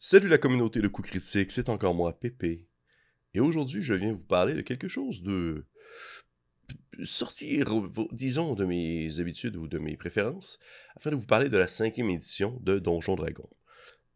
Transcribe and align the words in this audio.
Salut 0.00 0.28
la 0.28 0.38
communauté 0.38 0.80
de 0.80 0.86
coups 0.86 1.08
critiques, 1.08 1.50
c'est 1.50 1.68
encore 1.68 1.92
moi, 1.92 2.20
Pépé. 2.20 2.64
Et 3.34 3.40
aujourd'hui, 3.40 3.82
je 3.82 3.94
viens 3.94 4.12
vous 4.12 4.24
parler 4.24 4.54
de 4.54 4.60
quelque 4.60 4.86
chose 4.86 5.24
de... 5.24 5.66
sortir, 7.02 7.66
disons, 8.12 8.54
de 8.54 8.64
mes 8.64 9.18
habitudes 9.18 9.56
ou 9.56 9.66
de 9.66 9.80
mes 9.80 9.96
préférences, 9.96 10.60
afin 10.94 11.10
de 11.10 11.16
vous 11.16 11.26
parler 11.26 11.48
de 11.48 11.58
la 11.58 11.66
cinquième 11.66 12.10
édition 12.10 12.60
de 12.62 12.78
Donjon 12.78 13.16
Dragon. 13.16 13.50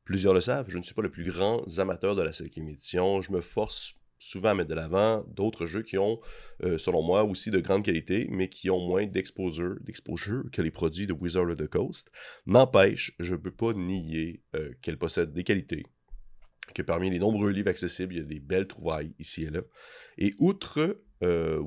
Plusieurs 0.04 0.34
le 0.34 0.40
savent, 0.40 0.71
je 0.71 0.79
ne 0.79 0.84
suis 0.84 0.95
pas 0.95 1.03
le 1.03 1.10
plus 1.10 1.24
grand 1.24 1.66
amateur 1.80 2.14
de 2.14 2.23
la 2.23 2.33
cinquième 2.33 2.69
édition, 2.69 3.21
je 3.21 3.33
me 3.33 3.41
force 3.41 3.95
souvent 4.23 4.50
à 4.50 4.54
mettre 4.54 4.70
de 4.70 4.75
l'avant 4.75 5.25
d'autres 5.29 5.66
jeux 5.66 5.82
qui 5.82 5.98
ont, 5.98 6.20
euh, 6.62 6.79
selon 6.79 7.02
moi, 7.02 7.25
aussi 7.25 7.50
de 7.50 7.59
grande 7.59 7.84
qualité, 7.84 8.29
mais 8.30 8.48
qui 8.48 8.71
ont 8.71 8.80
moins 8.80 9.07
d'exposure, 9.07 9.77
que 10.52 10.62
les 10.62 10.71
produits 10.71 11.07
de 11.07 11.12
Wizard 11.12 11.50
of 11.50 11.57
the 11.57 11.66
Coast. 11.66 12.11
N'empêche, 12.46 13.14
je 13.18 13.35
ne 13.35 13.40
peux 13.40 13.50
pas 13.50 13.72
nier 13.72 14.43
euh, 14.54 14.72
qu'elle 14.80 14.98
possède 14.98 15.32
des 15.32 15.45
qualités, 15.45 15.85
que 16.75 16.82
parmi 16.82 17.11
les 17.11 17.18
nombreux 17.18 17.50
livres 17.50 17.71
accessibles, 17.71 18.14
il 18.14 18.18
y 18.18 18.22
a 18.22 18.25
des 18.25 18.40
belles 18.40 18.68
trouvailles 18.68 19.14
ici 19.18 19.45
et 19.45 19.50
là. 19.50 19.62
Et 20.18 20.34
outre 20.39 21.03
euh, 21.23 21.62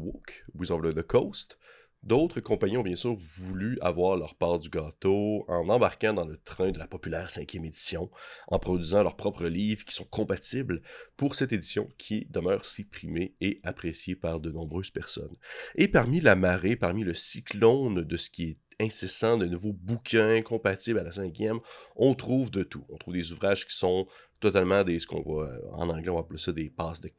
Wizard 0.53 0.83
of 0.85 0.95
the 0.95 1.03
Coast, 1.03 1.57
D'autres 2.05 2.39
compagnies 2.39 2.77
ont 2.77 2.83
bien 2.83 2.95
sûr 2.95 3.15
voulu 3.15 3.79
avoir 3.81 4.15
leur 4.15 4.35
part 4.35 4.59
du 4.59 4.69
gâteau 4.69 5.43
en 5.47 5.67
embarquant 5.69 6.13
dans 6.13 6.25
le 6.25 6.37
train 6.37 6.69
de 6.69 6.77
la 6.77 6.85
populaire 6.85 7.31
cinquième 7.31 7.65
édition, 7.65 8.11
en 8.47 8.59
produisant 8.59 9.01
leurs 9.01 9.15
propres 9.15 9.47
livres 9.47 9.83
qui 9.85 9.95
sont 9.95 10.05
compatibles 10.05 10.83
pour 11.17 11.33
cette 11.33 11.51
édition 11.51 11.89
qui 11.97 12.27
demeure 12.29 12.65
si 12.65 12.85
et 13.41 13.59
appréciée 13.63 14.15
par 14.15 14.39
de 14.39 14.51
nombreuses 14.51 14.91
personnes. 14.91 15.35
Et 15.73 15.87
parmi 15.87 16.21
la 16.21 16.35
marée, 16.35 16.75
parmi 16.75 17.03
le 17.03 17.15
cyclone 17.15 18.03
de 18.03 18.17
ce 18.17 18.29
qui 18.29 18.43
est 18.43 18.57
incessant 18.79 19.37
de 19.37 19.45
nouveaux 19.45 19.73
bouquins 19.73 20.41
compatibles 20.41 20.99
à 20.99 21.03
la 21.03 21.11
cinquième, 21.11 21.59
on 21.95 22.13
trouve 22.13 22.51
de 22.51 22.63
tout. 22.63 22.85
On 22.89 22.97
trouve 22.97 23.15
des 23.15 23.31
ouvrages 23.31 23.65
qui 23.65 23.75
sont 23.75 24.07
totalement 24.45 24.83
des, 24.83 24.99
ce 24.99 25.07
qu'on 25.07 25.23
va, 25.23 25.47
euh, 25.47 25.59
en 25.71 25.89
anglais, 25.89 26.09
on 26.09 26.15
va 26.15 26.21
appeler 26.21 26.37
ça 26.37 26.51
des 26.51 26.69
passes 26.69 27.01
de, 27.01 27.09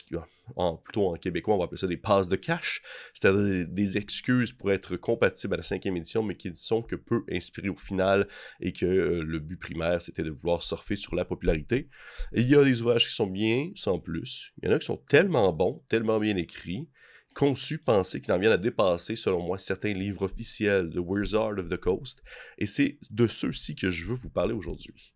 en, 0.54 0.76
plutôt 0.76 1.08
en 1.08 1.14
québécois, 1.14 1.56
on 1.56 1.58
va 1.58 1.64
appeler 1.64 1.80
ça 1.80 1.88
des 1.88 1.96
passes 1.96 2.28
de 2.28 2.36
cash, 2.36 2.82
c'est-à-dire 3.14 3.66
des, 3.68 3.96
excuses 3.96 4.52
pour 4.52 4.70
être 4.70 4.96
compatibles 4.96 5.54
à 5.54 5.56
la 5.56 5.62
cinquième 5.62 5.96
édition, 5.96 6.22
mais 6.22 6.36
qui 6.36 6.50
ne 6.50 6.54
sont 6.54 6.82
que 6.82 6.94
peu 6.94 7.24
inspirées 7.30 7.68
au 7.68 7.76
final, 7.76 8.28
et 8.60 8.72
que 8.72 8.86
euh, 8.86 9.24
le 9.24 9.40
but 9.40 9.58
primaire, 9.58 10.00
c'était 10.00 10.22
de 10.22 10.30
vouloir 10.30 10.62
surfer 10.62 10.94
sur 10.94 11.16
la 11.16 11.24
popularité. 11.24 11.88
Et 12.32 12.42
il 12.42 12.48
y 12.48 12.54
a 12.54 12.62
des 12.62 12.80
ouvrages 12.80 13.06
qui 13.06 13.14
sont 13.14 13.26
bien, 13.26 13.70
sans 13.74 13.98
plus. 13.98 14.52
Il 14.62 14.68
y 14.68 14.72
en 14.72 14.76
a 14.76 14.78
qui 14.78 14.86
sont 14.86 15.02
tellement 15.08 15.52
bons, 15.52 15.82
tellement 15.88 16.20
bien 16.20 16.36
écrits, 16.36 16.88
conçus, 17.34 17.78
pensés, 17.78 18.20
qui 18.20 18.30
en 18.30 18.38
viennent 18.38 18.52
à 18.52 18.56
dépasser, 18.56 19.16
selon 19.16 19.42
moi, 19.42 19.58
certains 19.58 19.92
livres 19.92 20.22
officiels 20.22 20.90
de 20.90 21.00
Wizard 21.00 21.58
of 21.58 21.68
the 21.68 21.76
Coast. 21.76 22.22
Et 22.58 22.66
c'est 22.66 22.98
de 23.10 23.26
ceux-ci 23.26 23.74
que 23.74 23.90
je 23.90 24.06
veux 24.06 24.14
vous 24.14 24.30
parler 24.30 24.54
aujourd'hui. 24.54 25.12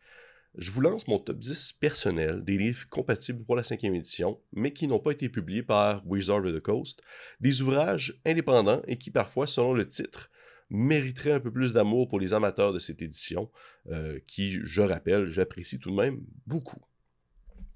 Je 0.56 0.70
vous 0.72 0.80
lance 0.80 1.06
mon 1.06 1.18
top 1.20 1.38
10 1.38 1.74
personnel 1.74 2.44
des 2.44 2.58
livres 2.58 2.88
compatibles 2.88 3.44
pour 3.44 3.54
la 3.54 3.62
cinquième 3.62 3.94
édition, 3.94 4.40
mais 4.52 4.72
qui 4.72 4.88
n'ont 4.88 4.98
pas 4.98 5.12
été 5.12 5.28
publiés 5.28 5.62
par 5.62 6.04
Wizard 6.06 6.44
of 6.44 6.52
the 6.52 6.60
Coast, 6.60 7.02
des 7.40 7.62
ouvrages 7.62 8.20
indépendants 8.26 8.82
et 8.88 8.98
qui 8.98 9.10
parfois, 9.10 9.46
selon 9.46 9.74
le 9.74 9.86
titre, 9.86 10.28
mériteraient 10.68 11.32
un 11.32 11.40
peu 11.40 11.52
plus 11.52 11.72
d'amour 11.72 12.08
pour 12.08 12.18
les 12.18 12.32
amateurs 12.32 12.72
de 12.72 12.78
cette 12.78 13.00
édition, 13.00 13.50
euh, 13.90 14.18
qui, 14.26 14.58
je 14.62 14.82
rappelle, 14.82 15.28
j'apprécie 15.28 15.78
tout 15.78 15.90
de 15.90 15.96
même 15.96 16.20
beaucoup. 16.46 16.80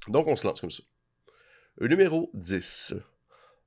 Donc 0.08 0.26
on 0.26 0.36
se 0.36 0.46
lance 0.46 0.60
comme 0.60 0.70
ça. 0.70 0.82
Numéro 1.80 2.30
10. 2.34 2.94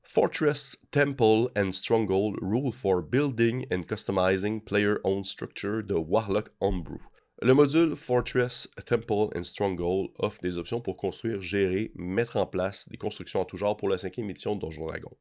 Fortress, 0.03 0.77
Temple 0.91 1.49
and 1.57 1.73
Stronghold 1.73 2.37
Rule 2.41 2.71
for 2.71 3.01
Building 3.01 3.65
and 3.71 3.83
Customizing 3.83 4.61
Player-Owned 4.61 5.25
Structure 5.25 5.83
de 5.83 5.95
Warlock 5.95 6.49
Homebrew. 6.61 6.99
Le 7.43 7.53
module 7.53 7.95
Fortress, 7.95 8.67
Temple 8.83 9.29
and 9.37 9.43
Stronghold 9.43 10.09
offre 10.17 10.41
des 10.41 10.57
options 10.57 10.81
pour 10.81 10.97
construire, 10.97 11.39
gérer, 11.39 11.91
mettre 11.93 12.35
en 12.37 12.47
place 12.47 12.89
des 12.89 12.97
constructions 12.97 13.41
en 13.41 13.45
tout 13.45 13.57
genre 13.57 13.77
pour 13.77 13.89
la 13.89 13.99
cinquième 13.99 14.27
édition 14.27 14.55
de 14.55 14.61
Donjon 14.61 14.87
Dragon. 14.87 15.11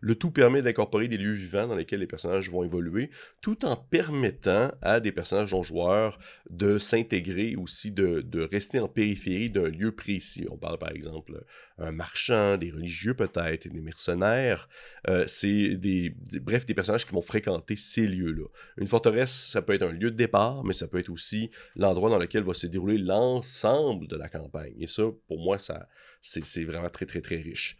Le 0.00 0.14
tout 0.14 0.30
permet 0.30 0.62
d'incorporer 0.62 1.06
des 1.06 1.18
lieux 1.18 1.34
vivants 1.34 1.66
dans 1.66 1.74
lesquels 1.74 2.00
les 2.00 2.06
personnages 2.06 2.50
vont 2.50 2.64
évoluer, 2.64 3.10
tout 3.42 3.66
en 3.66 3.76
permettant 3.76 4.70
à 4.80 5.00
des 5.00 5.12
personnages 5.12 5.52
non 5.52 5.62
joueurs 5.62 6.18
de 6.48 6.78
s'intégrer 6.78 7.56
aussi, 7.56 7.92
de, 7.92 8.22
de, 8.22 8.40
rester 8.40 8.80
en 8.80 8.88
périphérie 8.88 9.50
d'un 9.50 9.68
lieu 9.68 9.92
précis. 9.92 10.46
On 10.50 10.56
parle 10.56 10.78
par 10.78 10.92
exemple 10.92 11.44
un 11.78 11.92
marchand, 11.92 12.56
des 12.56 12.70
religieux 12.70 13.14
peut-être, 13.14 13.68
des 13.68 13.80
mercenaires. 13.80 14.68
Euh, 15.08 15.24
c'est 15.26 15.76
des, 15.76 16.14
bref, 16.40 16.66
des 16.66 16.74
personnages 16.74 17.06
qui 17.06 17.12
vont 17.12 17.22
fréquenter 17.22 17.76
ces 17.76 18.06
lieux-là. 18.06 18.46
Une 18.78 18.86
forteresse, 18.86 19.32
ça 19.32 19.62
peut 19.62 19.74
être 19.74 19.82
un 19.82 19.92
lieu 19.92 20.10
de 20.10 20.16
départ, 20.16 20.64
mais 20.64 20.72
ça 20.72 20.88
peut 20.88 20.98
être 20.98 21.10
aussi 21.10 21.50
l'endroit 21.74 22.10
dans 22.10 22.18
lequel 22.18 22.42
va 22.44 22.54
se 22.54 22.66
dérouler 22.66 22.98
l'ensemble 22.98 24.08
de 24.08 24.16
la 24.16 24.28
campagne. 24.28 24.74
Et 24.78 24.86
ça, 24.86 25.04
pour 25.28 25.38
moi, 25.38 25.58
ça, 25.58 25.88
c'est 26.20 26.64
vraiment 26.64 26.90
très, 26.90 27.06
très, 27.06 27.20
très 27.20 27.36
riche. 27.36 27.76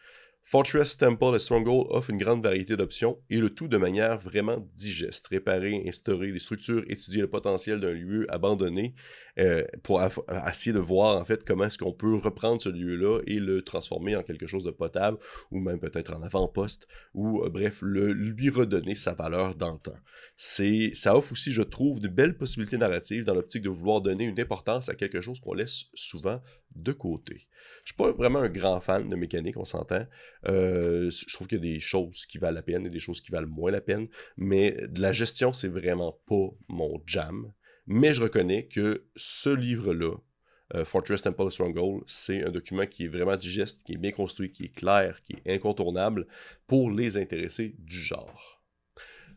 Fortress, 0.49 0.97
Temple 0.97 1.35
et 1.35 1.39
Stronghold 1.41 1.89
offrent 1.91 2.11
une 2.11 2.19
grande 2.19 2.41
variété 2.41 2.77
d'options 2.77 3.19
et 3.31 3.39
le 3.39 3.51
tout 3.51 3.67
de 3.67 3.77
manière 3.77 4.17
vraiment 4.21 4.65
digeste. 4.75 5.27
Réparer, 5.27 5.83
instaurer 5.89 6.31
des 6.31 6.39
structures, 6.39 6.85
étudier 6.87 7.21
le 7.21 7.29
potentiel 7.29 7.81
d'un 7.81 7.93
lieu 7.93 8.27
abandonné 8.29 8.95
euh, 9.39 9.65
pour 9.83 10.03
essayer 10.49 10.73
de 10.73 10.79
voir 10.79 11.21
en 11.21 11.25
fait 11.25 11.45
comment 11.45 11.65
est-ce 11.65 11.79
qu'on 11.79 11.93
peut 11.93 12.17
reprendre 12.17 12.61
ce 12.61 12.69
lieu-là 12.69 13.21
et 13.27 13.39
le 13.39 13.63
transformer 13.63 14.17
en 14.17 14.23
quelque 14.23 14.47
chose 14.47 14.65
de 14.65 14.71
potable 14.71 15.19
ou 15.51 15.61
même 15.61 15.79
peut-être 15.79 16.15
en 16.15 16.23
avant-poste 16.23 16.89
ou 17.15 17.43
euh, 17.43 17.51
bref, 17.51 17.79
le, 17.83 18.13
lui 18.13 18.51
redonner 18.51 18.95
sa 18.95 19.15
valeur 19.15 19.55
d'antan. 19.55 19.97
C'est, 20.37 20.91
ça 20.95 21.17
offre 21.17 21.33
aussi, 21.33 21.53
je 21.53 21.63
trouve, 21.63 22.01
de 22.01 22.09
belles 22.09 22.37
possibilités 22.37 22.79
narratives 22.79 23.25
dans 23.25 23.35
l'optique 23.35 23.63
de 23.63 23.69
vouloir 23.69 24.01
donner 24.01 24.25
une 24.25 24.41
importance 24.41 24.89
à 24.89 24.95
quelque 24.95 25.21
chose 25.21 25.41
qu'on 25.41 25.55
laisse 25.55 25.87
souvent 25.95 26.41
de 26.75 26.93
côté. 26.93 27.49
Je 27.81 27.93
suis 27.93 27.97
pas 27.97 28.13
vraiment 28.13 28.41
un 28.41 28.49
grand 28.49 28.81
fan 28.81 29.09
de 29.09 29.17
mécanique, 29.17 29.57
on 29.57 29.65
s'entend. 29.65 30.07
Euh, 30.49 31.11
je 31.11 31.35
trouve 31.35 31.47
qu'il 31.47 31.59
y 31.59 31.69
a 31.69 31.75
des 31.75 31.81
choses 31.81 32.27
qui 32.27 32.39
valent 32.39 32.55
la 32.55 32.63
peine 32.63 32.87
et 32.87 32.91
des 32.91 32.99
choses 32.99 33.21
qui 33.21 33.33
valent 33.33 33.49
moins 33.49 33.71
la 33.71 33.81
peine, 33.81 34.09
mais 34.37 34.73
de 34.73 35.01
la 35.01 35.13
gestion, 35.13 35.53
c'est 35.53 35.69
vraiment 35.69 36.19
pas 36.27 36.49
mon 36.69 37.03
jam. 37.07 37.53
Mais 37.87 38.15
je 38.15 38.23
reconnais 38.23 38.67
que 38.67 39.07
ce 39.15 39.51
livre-là, 39.51 40.17
euh, 40.75 40.85
Fortress 40.85 41.23
Temple 41.23 41.51
Stronghold, 41.51 42.03
c'est 42.07 42.45
un 42.45 42.51
document 42.51 42.87
qui 42.87 43.05
est 43.05 43.09
vraiment 43.09 43.37
digeste, 43.37 43.83
qui 43.85 43.93
est 43.93 43.99
bien 43.99 44.11
construit, 44.11 44.51
qui 44.51 44.65
est 44.65 44.75
clair, 44.75 45.23
qui 45.23 45.35
est 45.35 45.55
incontournable 45.55 46.27
pour 46.67 46.91
les 46.91 47.17
intéressés 47.17 47.77
du 47.79 47.97
genre. 47.97 48.57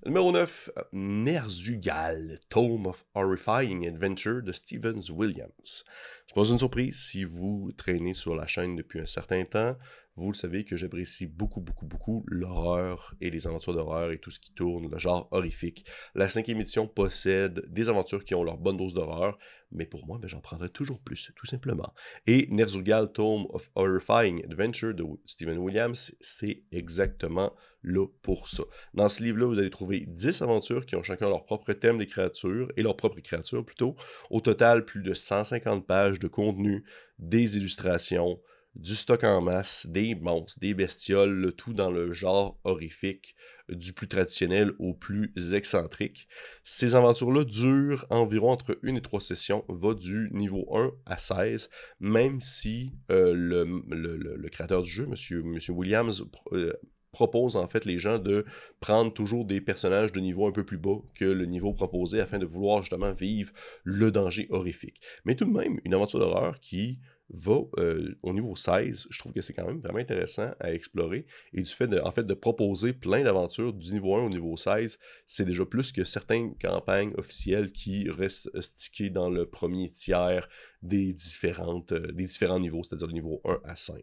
Numéro 0.06 0.32
9, 0.32 0.70
Nerzugal, 0.94 2.40
Tome 2.48 2.88
of 2.88 3.06
Horrifying 3.16 3.86
Adventure 3.86 4.42
de 4.42 4.54
Stevens 4.54 5.12
Williams. 5.12 5.84
C'est 6.26 6.36
pas 6.36 6.48
une 6.48 6.58
surprise 6.58 6.98
si 6.98 7.26
vous 7.26 7.74
traînez 7.76 8.14
sur 8.14 8.34
la 8.34 8.48
chaîne 8.48 8.78
depuis 8.78 9.02
un 9.02 9.06
certain 9.06 9.44
temps. 9.44 9.76
Vous 10.20 10.32
le 10.32 10.36
savez 10.36 10.66
que 10.66 10.76
j'apprécie 10.76 11.28
beaucoup, 11.28 11.62
beaucoup, 11.62 11.86
beaucoup 11.86 12.26
l'horreur 12.28 13.16
et 13.22 13.30
les 13.30 13.48
aventures 13.48 13.74
d'horreur 13.74 14.12
et 14.12 14.20
tout 14.20 14.32
ce 14.32 14.40
qui 14.40 14.52
tourne, 14.52 14.92
le 14.92 14.98
genre 14.98 15.30
horrifique. 15.32 15.86
La 16.14 16.28
cinquième 16.28 16.60
édition 16.60 16.88
possède 16.88 17.64
des 17.70 17.88
aventures 17.88 18.26
qui 18.26 18.36
ont 18.36 18.44
leur 18.44 18.58
bonne 18.58 18.76
dose 18.76 18.94
d'horreur, 18.94 19.38
mais 19.72 19.86
pour 19.86 20.06
moi, 20.06 20.18
ben, 20.18 20.28
j'en 20.28 20.42
prendrai 20.42 20.70
toujours 20.70 21.00
plus, 21.00 21.32
tout 21.38 21.46
simplement. 21.46 21.94
Et 22.28 22.48
Nerzugal 22.52 23.14
Tome 23.14 23.46
of 23.52 23.72
Horrifying 23.76 24.44
Adventure 24.44 24.94
de 24.94 25.06
Stephen 25.26 25.58
Williams, 25.58 26.14
c'est 26.20 26.64
exactement 26.74 27.56
là 27.84 28.06
pour 28.22 28.50
ça. 28.50 28.64
Dans 28.94 29.08
ce 29.08 29.24
livre-là, 29.24 29.46
vous 29.46 29.60
allez 29.60 29.70
trouver 29.70 30.02
10 30.06 30.42
aventures 30.42 30.86
qui 30.86 30.98
ont 30.98 31.04
chacun 31.04 31.30
leur 31.30 31.46
propre 31.46 31.72
thème 31.72 31.98
des 31.98 32.08
créatures, 32.08 32.70
et 32.76 32.84
leur 32.84 32.98
propre 32.98 33.22
créature 33.22 33.64
plutôt. 33.64 33.96
Au 34.30 34.42
total, 34.42 34.84
plus 34.84 35.02
de 35.02 35.14
150 35.14 35.88
pages 35.88 36.20
de 36.20 36.28
contenu, 36.28 36.84
des 37.20 37.56
illustrations, 37.56 38.42
du 38.76 38.96
stock 38.96 39.24
en 39.24 39.42
masse, 39.42 39.88
des 39.88 40.16
monstres, 40.16 40.60
des 40.60 40.74
bestioles, 40.74 41.32
le 41.32 41.52
tout 41.52 41.74
dans 41.74 41.92
le 41.92 42.12
genre 42.12 42.60
horrifique, 42.64 43.36
du 43.70 43.94
plus 43.94 44.08
traditionnel 44.08 44.72
au 44.80 44.94
plus 44.94 45.34
excentrique. 45.54 46.28
Ces 46.64 46.96
aventures-là 46.96 47.44
durent 47.44 48.06
environ 48.10 48.52
entre 48.52 48.80
une 48.84 48.98
et 48.98 49.02
trois 49.02 49.22
sessions, 49.22 49.66
va 49.68 49.94
du 49.94 50.30
niveau 50.32 50.66
1 50.76 50.92
à 51.06 51.18
16, 51.18 51.70
même 52.00 52.40
si 52.40 52.94
euh, 53.12 53.34
le, 53.36 54.50
créateur 54.50 54.82
du 54.82 54.90
jeu, 54.90 55.06
Monsieur 55.06 55.44
Williams, 55.74 56.26
euh, 56.54 56.74
propose 57.12 57.56
en 57.56 57.68
fait 57.68 57.86
les 57.86 57.98
gens 57.98 58.20
de 58.20 58.46
prendre 58.80 59.12
toujours 59.14 59.46
des 59.46 59.62
personnages 59.62 60.12
de 60.12 60.20
niveau 60.20 60.48
un 60.48 60.52
peu 60.52 60.64
plus 60.64 60.78
bas 60.78 61.00
que 61.16 61.26
le 61.26 61.46
niveau 61.46 61.74
proposé 61.74 62.20
afin 62.22 62.38
de 62.38 62.46
vouloir 62.46 62.82
justement 62.82 63.14
vivre 63.14 63.52
le 63.84 64.12
danger 64.12 64.48
horrifique. 64.52 65.02
Mais 65.26 65.36
tout 65.36 65.46
de 65.46 65.52
même, 65.52 65.80
une 65.86 65.94
aventure 65.94 66.20
d'horreur 66.20 66.60
qui 66.60 67.00
va 67.30 67.62
euh, 67.78 68.18
au 68.24 68.34
niveau 68.34 68.56
16, 68.56 69.08
je 69.10 69.20
trouve 69.20 69.34
que 69.34 69.42
c'est 69.42 69.54
quand 69.54 69.66
même 69.66 69.80
vraiment 69.80 70.00
intéressant 70.00 70.52
à 70.60 70.74
explorer. 70.74 71.26
Et 71.54 71.62
du 71.62 71.72
fait 71.72 71.88
de, 71.88 72.00
en 72.00 72.12
fait, 72.12 72.24
de 72.24 72.34
proposer 72.34 72.94
plein 72.94 73.24
d'aventures 73.24 73.74
du 73.74 73.94
niveau 73.94 74.16
1 74.16 74.24
au 74.24 74.30
niveau 74.30 74.58
16, 74.58 75.00
c'est 75.26 75.46
déjà 75.46 75.66
plus 75.66 75.92
que 75.92 76.04
certaines 76.04 76.58
campagnes 76.58 77.14
officielles 77.18 77.72
qui 77.72 78.10
restent 78.10 78.50
stickées 78.62 79.10
dans 79.10 79.30
le 79.30 79.46
premier 79.46 79.90
tiers 79.90 80.48
des, 80.82 81.14
différentes, 81.14 81.92
euh, 81.92 82.12
des 82.12 82.26
différents 82.26 82.60
niveaux, 82.60 82.84
c'est-à-dire 82.84 83.08
le 83.08 83.14
niveau 83.14 83.42
1 83.46 83.60
à 83.64 83.76
5. 83.76 84.02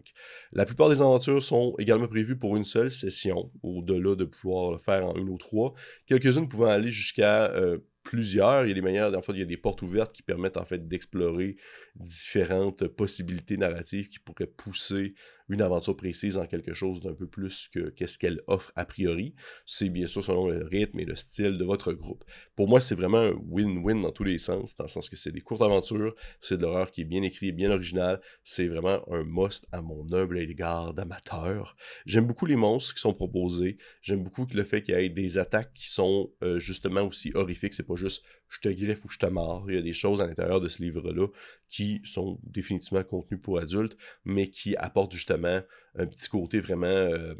La 0.52 0.64
plupart 0.64 0.88
des 0.88 1.00
aventures 1.00 1.42
sont 1.42 1.74
également 1.78 2.08
prévues 2.08 2.38
pour 2.38 2.56
une 2.56 2.64
seule 2.64 2.90
session, 2.90 3.50
au-delà 3.62 4.14
de 4.14 4.24
pouvoir 4.24 4.72
le 4.72 4.78
faire 4.78 5.06
en 5.06 5.16
une 5.16 5.28
ou 5.28 5.38
trois, 5.38 5.74
quelques-unes 6.06 6.48
pouvant 6.48 6.66
aller 6.66 6.90
jusqu'à... 6.90 7.50
Euh, 7.52 7.78
plusieurs. 8.06 8.64
Il 8.64 8.68
y 8.68 8.70
a 8.70 8.74
des 8.74 8.82
manières, 8.82 9.12
en 9.16 9.22
fait, 9.22 9.32
il 9.32 9.40
y 9.40 9.42
a 9.42 9.46
des 9.46 9.56
portes 9.56 9.82
ouvertes 9.82 10.12
qui 10.12 10.22
permettent 10.22 10.56
en 10.56 10.64
fait 10.64 10.86
d'explorer 10.86 11.56
différentes 11.96 12.86
possibilités 12.86 13.56
narratives 13.56 14.08
qui 14.08 14.20
pourraient 14.20 14.46
pousser 14.46 15.14
une 15.48 15.62
aventure 15.62 15.96
précise 15.96 16.36
en 16.38 16.46
quelque 16.46 16.72
chose 16.72 17.00
d'un 17.00 17.14
peu 17.14 17.26
plus 17.26 17.68
que 17.68 17.90
qu'est-ce 17.90 18.18
qu'elle 18.18 18.40
offre 18.46 18.72
a 18.76 18.84
priori. 18.84 19.34
C'est 19.64 19.88
bien 19.88 20.06
sûr 20.06 20.24
selon 20.24 20.48
le 20.48 20.64
rythme 20.64 20.98
et 20.98 21.04
le 21.04 21.16
style 21.16 21.58
de 21.58 21.64
votre 21.64 21.92
groupe. 21.92 22.24
Pour 22.54 22.68
moi, 22.68 22.80
c'est 22.80 22.94
vraiment 22.94 23.18
un 23.18 23.32
win-win 23.32 24.02
dans 24.02 24.12
tous 24.12 24.24
les 24.24 24.38
sens, 24.38 24.76
dans 24.76 24.84
le 24.84 24.88
sens 24.88 25.08
que 25.08 25.16
c'est 25.16 25.32
des 25.32 25.40
courtes 25.40 25.62
aventures, 25.62 26.14
c'est 26.40 26.56
de 26.56 26.62
l'horreur 26.62 26.90
qui 26.90 27.02
est 27.02 27.04
bien 27.04 27.22
écrit, 27.22 27.52
bien 27.52 27.70
original, 27.70 28.20
c'est 28.42 28.66
vraiment 28.66 29.00
un 29.12 29.24
must 29.24 29.66
à 29.72 29.82
mon 29.82 30.06
humble 30.12 30.38
égard 30.38 30.94
d'amateur. 30.94 31.76
J'aime 32.06 32.26
beaucoup 32.26 32.46
les 32.46 32.56
monstres 32.56 32.94
qui 32.94 33.00
sont 33.00 33.14
proposés, 33.14 33.78
j'aime 34.02 34.22
beaucoup 34.22 34.46
le 34.52 34.64
fait 34.64 34.82
qu'il 34.82 34.94
y 34.94 34.98
ait 34.98 35.08
des 35.08 35.38
attaques 35.38 35.72
qui 35.74 35.90
sont 35.90 36.32
euh, 36.42 36.58
justement 36.58 37.02
aussi 37.02 37.32
horrifiques, 37.34 37.74
c'est 37.74 37.86
pas 37.86 37.94
juste 37.94 38.24
je 38.48 38.60
te 38.60 38.68
griffe 38.68 39.04
ou 39.04 39.08
je 39.08 39.18
te 39.18 39.26
mords. 39.26 39.64
Il 39.68 39.74
y 39.74 39.78
a 39.78 39.82
des 39.82 39.92
choses 39.92 40.20
à 40.20 40.26
l'intérieur 40.26 40.60
de 40.60 40.68
ce 40.68 40.82
livre-là 40.82 41.28
qui 41.68 42.00
sont 42.04 42.38
définitivement 42.44 43.02
contenues 43.02 43.40
pour 43.40 43.58
adultes, 43.58 43.96
mais 44.24 44.48
qui 44.48 44.76
apportent 44.76 45.12
justement 45.12 45.60
un 45.98 46.06
petit 46.06 46.28
côté 46.28 46.60
vraiment 46.60 46.86
euh, 46.86 47.34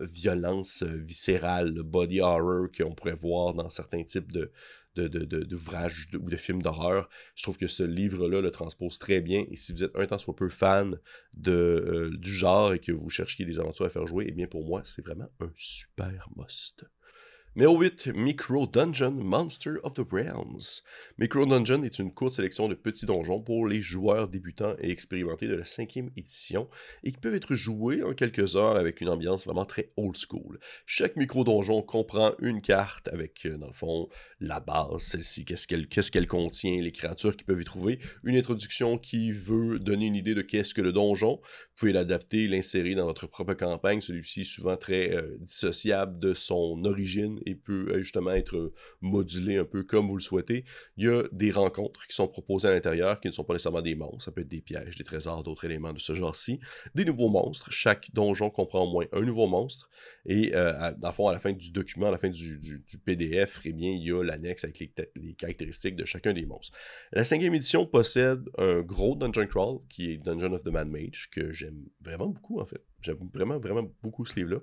violence 0.00 0.82
viscérale, 0.82 1.72
body 1.82 2.20
horror 2.20 2.68
qu'on 2.76 2.94
pourrait 2.94 3.14
voir 3.14 3.54
dans 3.54 3.68
certains 3.68 4.04
types 4.04 4.32
de, 4.32 4.50
d'ouvrages 4.96 6.08
ou 6.14 6.30
de 6.30 6.36
films 6.36 6.62
d'horreur. 6.62 7.08
Je 7.34 7.42
trouve 7.42 7.58
que 7.58 7.66
ce 7.66 7.82
livre-là 7.82 8.40
le 8.40 8.50
transpose 8.50 8.98
très 8.98 9.20
bien. 9.20 9.44
Et 9.50 9.56
si 9.56 9.72
vous 9.72 9.84
êtes 9.84 9.94
un 9.94 10.06
temps 10.06 10.18
soit 10.18 10.36
peu 10.36 10.48
fan 10.48 10.98
de, 11.34 11.52
euh, 11.52 12.16
du 12.16 12.32
genre 12.32 12.72
et 12.72 12.78
que 12.78 12.92
vous 12.92 13.10
cherchiez 13.10 13.44
des 13.44 13.60
aventures 13.60 13.84
à 13.84 13.90
faire 13.90 14.06
jouer, 14.06 14.26
eh 14.28 14.32
bien 14.32 14.46
pour 14.46 14.64
moi, 14.64 14.80
c'est 14.84 15.04
vraiment 15.04 15.28
un 15.40 15.50
super 15.56 16.28
must. 16.36 16.84
Numéro 17.56 17.80
8, 17.80 18.08
Micro 18.14 18.66
Dungeon 18.66 19.12
Monster 19.12 19.76
of 19.82 19.94
the 19.94 20.02
Realms. 20.12 20.82
Micro 21.16 21.46
Dungeon 21.46 21.84
est 21.84 21.98
une 21.98 22.12
courte 22.12 22.34
sélection 22.34 22.68
de 22.68 22.74
petits 22.74 23.06
donjons 23.06 23.40
pour 23.40 23.66
les 23.66 23.80
joueurs 23.80 24.28
débutants 24.28 24.76
et 24.78 24.90
expérimentés 24.90 25.48
de 25.48 25.54
la 25.54 25.64
cinquième 25.64 26.10
édition 26.18 26.68
et 27.02 27.12
qui 27.12 27.18
peuvent 27.18 27.34
être 27.34 27.54
joués 27.54 28.02
en 28.02 28.12
quelques 28.12 28.56
heures 28.56 28.76
avec 28.76 29.00
une 29.00 29.08
ambiance 29.08 29.46
vraiment 29.46 29.64
très 29.64 29.88
old 29.96 30.18
school. 30.18 30.60
Chaque 30.84 31.16
micro 31.16 31.44
donjon 31.44 31.80
comprend 31.80 32.32
une 32.40 32.60
carte 32.60 33.08
avec, 33.08 33.46
euh, 33.46 33.56
dans 33.56 33.68
le 33.68 33.72
fond, 33.72 34.10
la 34.38 34.60
base, 34.60 34.98
celle-ci, 34.98 35.46
qu'est-ce 35.46 36.10
qu'elle 36.10 36.28
contient, 36.28 36.82
les 36.82 36.92
créatures 36.92 37.38
qui 37.38 37.44
peuvent 37.44 37.62
y 37.62 37.64
trouver, 37.64 38.00
une 38.22 38.36
introduction 38.36 38.98
qui 38.98 39.32
veut 39.32 39.78
donner 39.78 40.04
une 40.04 40.16
idée 40.16 40.34
de 40.34 40.42
qu'est-ce 40.42 40.74
que 40.74 40.82
le 40.82 40.92
donjon. 40.92 41.36
Vous 41.36 41.76
pouvez 41.78 41.94
l'adapter, 41.94 42.48
l'insérer 42.48 42.94
dans 42.94 43.06
votre 43.06 43.26
propre 43.26 43.54
campagne, 43.54 44.02
celui-ci 44.02 44.44
souvent 44.44 44.76
très 44.76 45.14
euh, 45.14 45.38
dissociable 45.40 46.18
de 46.18 46.34
son 46.34 46.84
origine 46.84 47.40
et 47.46 47.54
peut 47.54 47.88
euh, 47.90 47.98
justement 47.98 48.32
être 48.32 48.72
modulé 49.00 49.56
un 49.56 49.64
peu 49.64 49.82
comme 49.82 50.08
vous 50.08 50.16
le 50.16 50.22
souhaitez. 50.22 50.64
Il 50.96 51.04
y 51.04 51.08
a 51.08 51.22
des 51.32 51.50
rencontres 51.50 52.06
qui 52.06 52.14
sont 52.14 52.28
proposées 52.28 52.68
à 52.68 52.74
l'intérieur 52.74 53.20
qui 53.20 53.28
ne 53.28 53.32
sont 53.32 53.44
pas 53.44 53.54
nécessairement 53.54 53.82
des 53.82 53.94
monstres, 53.94 54.24
ça 54.24 54.32
peut 54.32 54.42
être 54.42 54.48
des 54.48 54.60
pièges, 54.60 54.96
des 54.96 55.04
trésors, 55.04 55.42
d'autres 55.42 55.64
éléments 55.64 55.92
de 55.92 55.98
ce 55.98 56.14
genre-ci. 56.14 56.60
Des 56.94 57.04
nouveaux 57.04 57.28
monstres, 57.28 57.70
chaque 57.70 58.10
donjon 58.12 58.50
comprend 58.50 58.84
au 58.84 58.90
moins 58.90 59.06
un 59.12 59.22
nouveau 59.22 59.46
monstre. 59.46 59.88
Et 60.26 60.54
euh, 60.54 60.92
dans 60.98 61.08
le 61.08 61.14
fond, 61.14 61.28
à 61.28 61.32
la 61.32 61.40
fin 61.40 61.52
du 61.52 61.70
document, 61.70 62.08
à 62.08 62.10
la 62.10 62.18
fin 62.18 62.28
du, 62.28 62.84
PDF, 63.04 63.60
eh 63.64 63.72
bien, 63.72 63.90
il 63.90 64.02
y 64.02 64.12
a 64.12 64.22
l'annexe 64.22 64.64
avec 64.64 64.80
les, 65.14 65.34
caractéristiques 65.34 65.96
de 65.96 66.04
chacun 66.04 66.32
des 66.32 66.46
monstres. 66.46 66.76
La 67.12 67.24
cinquième 67.24 67.54
édition 67.54 67.86
possède 67.86 68.48
un 68.58 68.80
gros 68.80 69.14
dungeon 69.14 69.46
crawl 69.46 69.80
qui 69.88 70.12
est 70.12 70.16
Dungeon 70.18 70.52
of 70.52 70.64
the 70.64 70.68
Man 70.68 70.90
Mage, 70.90 71.30
que 71.30 71.52
j'aime 71.52 71.84
vraiment 72.00 72.26
beaucoup 72.26 72.60
en 72.60 72.66
fait. 72.66 72.82
J'aime 73.02 73.18
vraiment, 73.32 73.58
vraiment 73.58 73.88
beaucoup 74.02 74.24
ce 74.24 74.34
livre-là. 74.34 74.58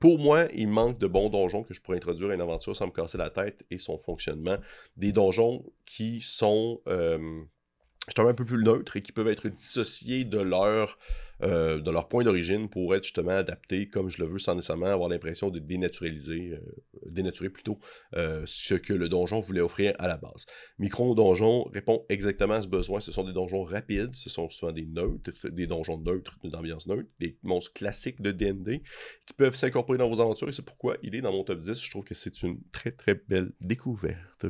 Pour 0.00 0.18
moi, 0.18 0.46
il 0.54 0.68
manque 0.68 0.98
de 0.98 1.06
bons 1.06 1.28
donjons 1.28 1.62
que 1.62 1.74
je 1.74 1.80
pourrais 1.82 1.98
introduire 1.98 2.30
à 2.30 2.34
une 2.34 2.40
aventure 2.40 2.74
sans 2.74 2.86
me 2.86 2.90
casser 2.90 3.18
la 3.18 3.28
tête 3.28 3.64
et 3.70 3.76
son 3.76 3.98
fonctionnement. 3.98 4.56
Des 4.96 5.12
donjons 5.12 5.62
qui 5.84 6.22
sont 6.22 6.80
euh, 6.88 7.42
un 8.18 8.34
peu 8.34 8.44
plus 8.44 8.62
neutres 8.62 8.96
et 8.96 9.02
qui 9.02 9.12
peuvent 9.12 9.28
être 9.28 9.48
dissociés 9.48 10.24
de 10.24 10.38
leur 10.38 10.98
euh, 11.42 11.80
de 11.80 11.90
leur 11.90 12.08
point 12.08 12.22
d'origine 12.22 12.68
pour 12.68 12.94
être 12.94 13.04
justement 13.04 13.30
adapté 13.30 13.88
comme 13.88 14.10
je 14.10 14.22
le 14.22 14.28
veux 14.28 14.38
sans 14.38 14.54
nécessairement 14.54 14.86
avoir 14.86 15.08
l'impression 15.08 15.48
de 15.48 15.58
dénaturaliser, 15.58 16.50
euh, 16.52 16.60
dénaturer 17.06 17.48
plutôt 17.48 17.78
euh, 18.14 18.42
ce 18.44 18.74
que 18.74 18.92
le 18.92 19.08
donjon 19.08 19.40
voulait 19.40 19.62
offrir 19.62 19.94
à 19.98 20.06
la 20.06 20.18
base. 20.18 20.44
Micro 20.78 21.14
Donjon 21.14 21.64
répond 21.72 22.04
exactement 22.10 22.54
à 22.54 22.62
ce 22.62 22.66
besoin. 22.68 23.00
Ce 23.00 23.10
sont 23.10 23.24
des 23.24 23.32
donjons 23.32 23.62
rapides, 23.62 24.14
ce 24.14 24.28
sont 24.28 24.50
souvent 24.50 24.72
des 24.72 24.84
neutres, 24.84 25.48
des 25.48 25.66
donjons 25.66 25.96
neutres, 25.96 26.36
d'ambiance 26.44 26.86
neutre, 26.86 27.08
des 27.20 27.38
monstres 27.42 27.72
classiques 27.72 28.20
de 28.20 28.32
D&D 28.32 28.82
qui 29.24 29.32
peuvent 29.32 29.56
s'incorporer 29.56 29.96
dans 29.96 30.10
vos 30.10 30.20
aventures 30.20 30.50
et 30.50 30.52
c'est 30.52 30.64
pourquoi 30.64 30.98
il 31.02 31.14
est 31.14 31.22
dans 31.22 31.32
mon 31.32 31.44
top 31.44 31.60
10. 31.60 31.82
Je 31.82 31.90
trouve 31.90 32.04
que 32.04 32.14
c'est 32.14 32.42
une 32.42 32.60
très 32.70 32.90
très 32.90 33.14
belle 33.14 33.52
découverte. 33.62 34.44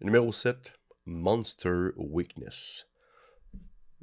Numéro 0.00 0.30
7, 0.30 0.72
Monster 1.06 1.90
Weakness 1.96 2.86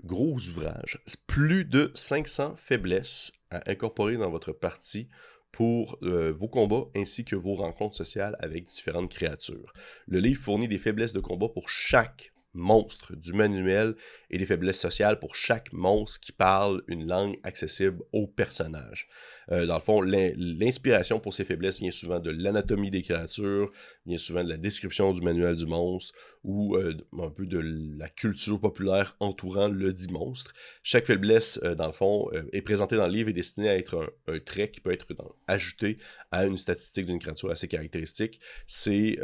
gros 0.04 0.38
ouvrage. 0.50 1.02
Plus 1.28 1.66
de 1.66 1.92
500 1.96 2.56
faiblesses 2.58 3.32
à 3.52 3.70
incorporer 3.70 4.18
dans 4.18 4.30
votre 4.30 4.52
partie 4.52 5.08
pour 5.52 5.98
euh, 6.02 6.32
vos 6.32 6.48
combats 6.48 6.90
ainsi 6.96 7.26
que 7.26 7.36
vos 7.36 7.54
rencontres 7.54 7.96
sociales 7.96 8.36
avec 8.40 8.66
différentes 8.66 9.12
créatures. 9.12 9.72
Le 10.08 10.20
livre 10.20 10.42
fournit 10.42 10.68
des 10.68 10.80
faiblesses 10.80 11.14
de 11.14 11.20
combat 11.20 11.50
pour 11.50 11.70
chaque 11.70 12.34
monstre 12.56 13.16
du 13.16 13.34
manuel 13.34 13.96
et 14.30 14.38
des 14.38 14.46
faiblesses 14.46 14.80
sociales 14.80 15.20
pour 15.20 15.36
chaque 15.36 15.74
monstre 15.74 16.20
qui 16.20 16.32
parle 16.32 16.84
une 16.88 17.08
langue 17.08 17.38
accessible 17.44 18.04
au 18.12 18.28
personnage. 18.28 19.08
Euh, 19.52 19.66
dans 19.66 19.76
le 19.76 19.82
fond, 19.82 20.02
l'inspiration 20.02 21.20
pour 21.20 21.34
ces 21.34 21.46
faiblesses 21.46 21.80
vient 21.80 21.92
souvent 21.92 22.20
de 22.20 22.30
l'anatomie 22.30 22.92
des 22.92 23.02
créatures, 23.02 23.72
vient 24.06 24.18
souvent 24.18 24.44
de 24.44 24.50
la 24.50 24.58
description 24.58 25.12
du 25.12 25.22
manuel 25.22 25.56
du 25.56 25.66
monstre 25.66 26.14
ou 26.44 26.76
euh, 26.76 26.94
un 27.18 27.30
peu 27.30 27.46
de 27.46 27.60
la 27.98 28.10
culture 28.10 28.60
populaire 28.60 29.16
entourant 29.20 29.70
le 29.70 29.94
dit 29.94 30.12
monstre. 30.12 30.54
Chaque 30.82 31.06
faiblesse, 31.06 31.60
euh, 31.64 31.74
dans 31.76 31.88
le 31.88 31.94
fond, 31.94 32.30
est 32.52 32.62
présentée 32.62 32.98
dans 32.98 33.08
le 33.08 33.14
livre 33.14 33.30
et 33.30 33.34
destinée 33.34 33.70
à 33.70 33.78
être 33.78 34.14
un, 34.28 34.40
trait 34.40 34.70
qui 34.70 34.82
peut 34.82 34.92
être 34.92 35.08
ajouté 35.48 35.98
à 36.32 36.46
une 36.46 36.58
statistique 36.58 37.06
d'une 37.06 37.20
créature 37.20 37.50
assez 37.50 37.68
caractéristique. 37.68 38.42
C'est 38.66 39.20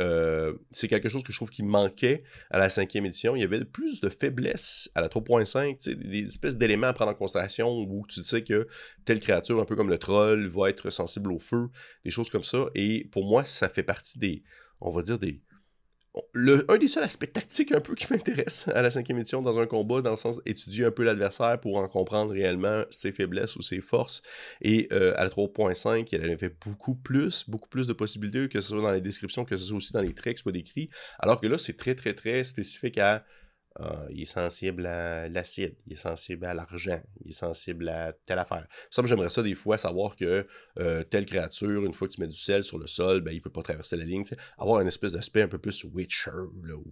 quelque 0.89 1.09
chose 1.09 1.23
que 1.23 1.33
je 1.33 1.37
trouve 1.37 1.49
qui 1.49 1.63
manquait 1.63 2.23
à 2.49 2.57
la 2.57 2.69
cinquième 2.69 3.05
édition. 3.05 3.35
Il 3.35 3.41
y 3.41 3.43
avait 3.43 3.65
plus 3.65 3.99
de 3.99 4.09
faiblesses 4.09 4.89
à 4.95 5.01
la 5.01 5.09
3.5, 5.09 5.93
des 5.95 6.25
espèces 6.25 6.57
d'éléments 6.57 6.87
à 6.87 6.93
prendre 6.93 7.11
en 7.11 7.15
considération 7.15 7.79
où 7.79 8.05
tu 8.07 8.23
sais 8.23 8.43
que 8.43 8.67
telle 9.05 9.19
créature, 9.19 9.59
un 9.59 9.65
peu 9.65 9.75
comme 9.75 9.89
le 9.89 9.97
va 10.09 10.69
être 10.69 10.89
sensible 10.89 11.31
au 11.31 11.39
feu, 11.39 11.69
des 12.03 12.11
choses 12.11 12.29
comme 12.29 12.43
ça. 12.43 12.67
Et 12.75 13.07
pour 13.11 13.25
moi, 13.25 13.45
ça 13.45 13.69
fait 13.69 13.83
partie 13.83 14.19
des, 14.19 14.43
on 14.81 14.91
va 14.91 15.01
dire, 15.01 15.19
des... 15.19 15.41
Le, 16.33 16.65
un 16.69 16.77
des 16.77 16.87
seuls 16.87 17.03
aspects 17.03 17.31
tactiques 17.31 17.71
un 17.71 17.79
peu 17.79 17.93
qui 17.93 18.07
m'intéresse 18.11 18.67
à 18.69 18.81
la 18.81 18.89
cinquième 18.89 19.19
édition 19.19 19.41
dans 19.41 19.59
un 19.59 19.67
combat, 19.67 20.01
dans 20.01 20.09
le 20.09 20.15
sens 20.17 20.43
d'étudier 20.43 20.85
un 20.85 20.91
peu 20.91 21.03
l'adversaire 21.03 21.59
pour 21.61 21.77
en 21.77 21.87
comprendre 21.87 22.33
réellement 22.33 22.83
ses 22.89 23.11
faiblesses 23.11 23.55
ou 23.55 23.61
ses 23.61 23.79
forces. 23.79 24.21
Et 24.61 24.89
euh, 24.91 25.13
à 25.17 25.23
la 25.23 25.29
3.5, 25.29 26.07
elle 26.11 26.29
avait 26.29 26.55
beaucoup 26.65 26.95
plus, 26.95 27.47
beaucoup 27.47 27.69
plus 27.69 27.87
de 27.87 27.93
possibilités, 27.93 28.49
que 28.49 28.59
ce 28.59 28.69
soit 28.69 28.81
dans 28.81 28.91
les 28.91 29.01
descriptions, 29.01 29.45
que 29.45 29.55
ce 29.55 29.65
soit 29.65 29.77
aussi 29.77 29.93
dans 29.93 30.01
les 30.01 30.13
traits 30.13 30.37
qui 30.37 30.41
soient 30.41 30.51
décrits. 30.51 30.89
Alors 31.19 31.39
que 31.39 31.47
là, 31.47 31.57
c'est 31.57 31.77
très, 31.77 31.95
très, 31.95 32.13
très 32.13 32.43
spécifique 32.43 32.97
à 32.97 33.23
ah, 33.75 34.05
il 34.09 34.21
est 34.21 34.25
sensible 34.25 34.85
à 34.87 35.29
l'acide, 35.29 35.75
il 35.85 35.93
est 35.93 35.97
sensible 35.97 36.45
à 36.45 36.53
l'argent, 36.53 37.01
il 37.23 37.29
est 37.29 37.33
sensible 37.33 37.87
à 37.87 38.13
telle 38.25 38.39
affaire. 38.39 38.67
Ça, 38.89 39.03
j'aimerais 39.05 39.29
ça 39.29 39.43
des 39.43 39.55
fois, 39.55 39.77
savoir 39.77 40.15
que 40.15 40.47
euh, 40.79 41.03
telle 41.03 41.25
créature, 41.25 41.85
une 41.85 41.93
fois 41.93 42.07
que 42.07 42.13
tu 42.13 42.21
mets 42.21 42.27
du 42.27 42.37
sel 42.37 42.63
sur 42.63 42.79
le 42.79 42.87
sol, 42.87 43.21
ben, 43.21 43.31
il 43.31 43.41
peut 43.41 43.51
pas 43.51 43.61
traverser 43.61 43.95
la 43.95 44.05
ligne. 44.05 44.23
Avoir 44.57 44.81
une 44.81 44.87
espèce 44.87 45.11
d'aspect 45.11 45.43
un 45.43 45.47
peu 45.47 45.59
plus 45.59 45.83
Witcher, 45.83 46.31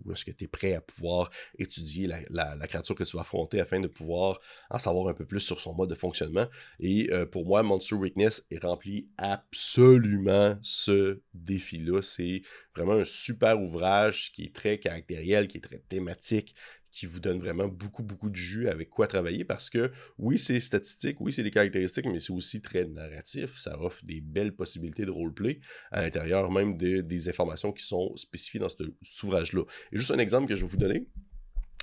où 0.03 0.11
est-ce 0.11 0.23
que 0.23 0.31
tu 0.31 0.45
es 0.45 0.47
prêt 0.47 0.75
à 0.75 0.81
pouvoir 0.81 1.29
étudier 1.57 2.07
la, 2.29 2.67
créature 2.67 2.95
que 2.95 3.03
tu 3.03 3.15
vas 3.15 3.21
affronter 3.21 3.59
afin 3.59 3.79
de 3.79 3.87
pouvoir 3.87 4.39
en 4.69 4.77
savoir 4.77 5.07
un 5.07 5.13
peu 5.13 5.25
plus 5.25 5.39
sur 5.39 5.59
son 5.59 5.73
mode 5.73 5.89
de 5.89 5.95
fonctionnement. 5.95 6.47
Et 6.79 7.11
euh, 7.11 7.25
pour 7.25 7.45
moi, 7.45 7.63
Monster 7.63 7.95
Weakness 7.95 8.45
est 8.51 8.63
rempli 8.63 9.07
absolument 9.17 10.57
ce 10.61 11.21
défi-là. 11.33 12.01
C'est 12.01 12.41
vraiment 12.75 12.93
un 12.93 13.05
super 13.05 13.59
ouvrage 13.59 14.31
qui 14.31 14.45
est 14.45 14.55
très 14.55 14.79
caractériel, 14.79 15.47
qui 15.47 15.57
est 15.57 15.61
très 15.61 15.79
thématique, 15.79 16.55
qui 16.97 17.05
vous 17.05 17.19
donne 17.19 17.37
vraiment 17.37 17.67
beaucoup, 17.67 18.01
beaucoup 18.01 18.31
de 18.31 18.35
jus 18.35 18.69
avec 18.69 18.89
quoi 18.89 19.05
travailler 19.05 19.45
parce 19.45 19.69
que 19.69 19.91
oui, 20.17 20.39
c'est 20.39 20.59
statistique, 20.59 21.21
oui, 21.21 21.31
c'est 21.31 21.43
des 21.43 21.51
caractéristiques, 21.51 22.07
mais 22.07 22.19
c'est 22.19 22.33
aussi 22.33 22.59
très 22.59 22.85
narratif. 22.85 23.59
Ça 23.59 23.79
offre 23.79 24.03
des 24.03 24.19
belles 24.19 24.55
possibilités 24.55 25.05
de 25.05 25.11
roleplay 25.11 25.59
à 25.91 26.01
l'intérieur 26.01 26.49
même 26.49 26.75
de, 26.75 27.01
des 27.01 27.29
informations 27.29 27.71
qui 27.71 27.85
sont 27.85 28.15
spécifiées 28.15 28.59
dans 28.59 28.69
cet 28.69 28.81
ouvrage-là. 29.21 29.61
Et 29.91 29.97
juste 29.99 30.09
un 30.09 30.17
exemple 30.17 30.47
que 30.47 30.55
je 30.55 30.61
vais 30.61 30.71
vous 30.71 30.77
donner. 30.77 31.07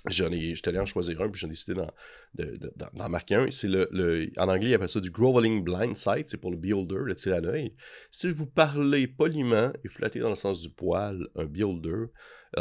J'en 0.06 0.30
ai, 0.30 0.54
j'étais 0.54 0.68
allé 0.68 0.78
en 0.78 0.86
choisir 0.86 1.20
un, 1.22 1.30
puis 1.30 1.40
j'en 1.40 1.46
ai 1.46 1.50
décidé 1.50 1.74
d'en, 1.74 3.08
marquer 3.08 3.36
un. 3.36 3.50
C'est 3.50 3.68
le, 3.68 4.30
en 4.36 4.48
anglais, 4.48 4.70
ils 4.70 4.74
appellent 4.74 4.88
ça 4.88 5.00
du 5.00 5.10
groveling 5.10 5.64
blind 5.64 5.96
sight, 5.96 6.26
c'est 6.26 6.36
pour 6.36 6.50
le 6.50 6.58
beholder, 6.58 7.00
le 7.04 7.14
tir 7.14 7.34
à 7.34 7.40
l'œil. 7.40 7.72
Si 8.10 8.30
vous 8.30 8.46
parlez 8.46 9.06
poliment 9.06 9.72
et 9.82 9.88
flattez 9.88 10.20
dans 10.20 10.30
le 10.30 10.36
sens 10.36 10.60
du 10.60 10.68
poil 10.68 11.28
un 11.36 11.46
beholder, 11.46 12.06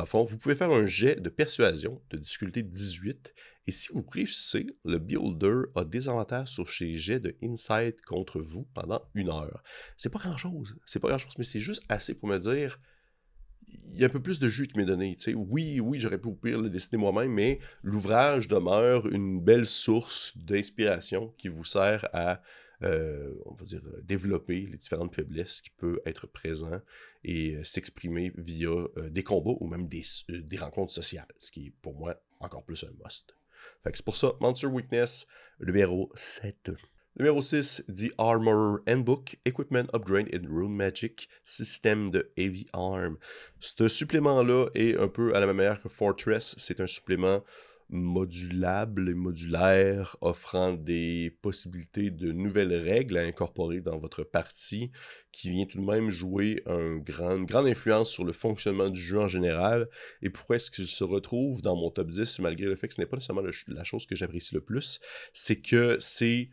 fond, 0.05 0.23
vous 0.23 0.38
pouvez 0.38 0.55
faire 0.55 0.71
un 0.71 0.85
jet 0.85 1.21
de 1.21 1.29
persuasion 1.29 2.01
de 2.09 2.17
difficulté 2.17 2.63
18. 2.63 3.33
Et 3.65 3.71
si 3.71 3.93
vous 3.93 4.05
réussissez, 4.09 4.67
le 4.83 4.97
beholder 4.97 5.63
a 5.75 5.85
des 5.85 6.09
avantages 6.09 6.50
sur 6.50 6.69
ses 6.69 6.95
jets 6.95 7.19
de 7.19 7.35
insight 7.41 8.01
contre 8.01 8.39
vous 8.39 8.67
pendant 8.73 9.01
une 9.15 9.29
heure. 9.29 9.63
C'est 9.95 10.09
pas 10.09 10.19
grand 10.19 10.38
chose, 10.38 10.75
c'est 10.85 11.00
pas 11.00 11.09
grand 11.09 11.17
chose, 11.17 11.35
mais 11.38 11.45
c'est 11.45 11.59
juste 11.59 11.83
assez 11.88 12.13
pour 12.13 12.27
me 12.27 12.38
dire 12.38 12.79
il 13.67 14.00
y 14.00 14.03
a 14.03 14.08
un 14.08 14.10
peu 14.10 14.22
plus 14.22 14.39
de 14.39 14.50
jus 14.50 14.67
qui 14.67 14.77
m'est 14.77 14.86
donné. 14.86 15.15
Oui, 15.36 15.79
oui, 15.79 16.00
j'aurais 16.00 16.17
pu 16.17 16.27
au 16.27 16.34
pire 16.34 16.60
le 16.60 16.70
dessiner 16.70 16.98
moi-même, 16.98 17.32
mais 17.32 17.60
l'ouvrage 17.84 18.48
demeure 18.48 19.08
une 19.08 19.39
belle 19.39 19.67
source 19.67 20.36
d'inspiration 20.38 21.34
qui 21.38 21.48
vous 21.48 21.63
sert 21.63 22.08
à, 22.12 22.41
euh, 22.82 23.32
on 23.46 23.53
va 23.53 23.65
dire, 23.65 23.82
développer 24.01 24.62
les 24.62 24.77
différentes 24.77 25.13
faiblesses 25.13 25.62
qui 25.62 25.70
peuvent 25.70 26.01
être 26.05 26.25
présentes 26.27 26.82
et 27.24 27.55
euh, 27.55 27.63
s'exprimer 27.63 28.34
via 28.36 28.70
euh, 28.70 29.10
des 29.10 29.24
combats 29.24 29.55
ou 29.60 29.67
même 29.67 29.88
des, 29.88 30.03
des 30.27 30.58
rencontres 30.58 30.93
sociales, 30.93 31.27
ce 31.38 31.51
qui 31.51 31.67
est 31.67 31.74
pour 31.82 31.93
moi 31.93 32.20
encore 32.39 32.65
plus 32.65 32.84
un 32.84 32.91
must. 33.03 33.36
Fait 33.84 33.91
que 33.91 33.98
c'est 33.98 34.05
pour 34.05 34.15
ça, 34.15 34.34
Monster 34.41 34.67
Weakness, 34.67 35.27
numéro 35.60 36.12
7. 36.15 36.72
Numéro 37.15 37.41
6, 37.41 37.84
The 37.89 38.12
Armor 38.17 38.79
Handbook, 38.89 39.36
Equipment 39.46 39.86
Upgrade 39.93 40.34
in 40.34 40.48
Rune 40.50 40.75
Magic, 40.75 41.29
système 41.46 42.10
de 42.10 42.32
Heavy 42.38 42.65
Arm. 42.74 43.17
Ce 43.60 43.88
supplément-là 43.88 44.70
est 44.74 44.98
un 44.98 45.08
peu 45.08 45.36
à 45.36 45.39
la 45.39 45.46
même 45.46 45.58
manière 45.58 45.79
que 45.79 45.89
Fortress. 45.89 46.55
C'est 46.58 46.79
un 46.79 46.88
supplément 46.88 47.43
modulable 47.89 49.10
et 49.10 49.13
modulaire, 49.13 50.17
offrant 50.22 50.74
des 50.74 51.38
possibilités 51.43 52.10
de 52.10 52.32
nouvelles 52.32 52.74
règles 52.74 53.20
à 53.20 53.22
incorporer 53.22 53.82
dans 53.82 54.00
votre 54.00 54.24
partie, 54.24 54.89
qui 55.32 55.51
vient 55.51 55.67
tout 55.67 55.79
de 55.79 55.86
même 55.86 56.10
jouer 56.10 56.63
une 56.65 57.03
grande 57.03 57.67
influence 57.67 58.10
sur 58.10 58.25
le 58.25 58.34
fonctionnement 58.34 58.89
du 58.89 59.00
jeu 59.00 59.20
en 59.20 59.27
général. 59.27 59.88
Et 60.24 60.32
pourquoi 60.32 60.55
est-ce 60.55 60.72
qu'il 60.72 60.88
se 60.88 61.03
retrouve 61.03 61.62
dans 61.62 61.75
mon 61.75 61.91
top 61.91 62.10
10, 62.10 62.39
malgré 62.39 62.65
le 62.65 62.75
fait 62.75 62.88
que 62.88 62.96
ce 62.96 63.01
n'est 63.01 63.05
pas 63.05 63.17
nécessairement 63.17 63.43
la 63.67 63.84
chose 63.84 64.08
que 64.08 64.15
j'apprécie 64.15 64.55
le 64.55 64.62
plus, 64.62 65.00
c'est 65.32 65.62
que 65.62 65.98
c'est 66.00 66.50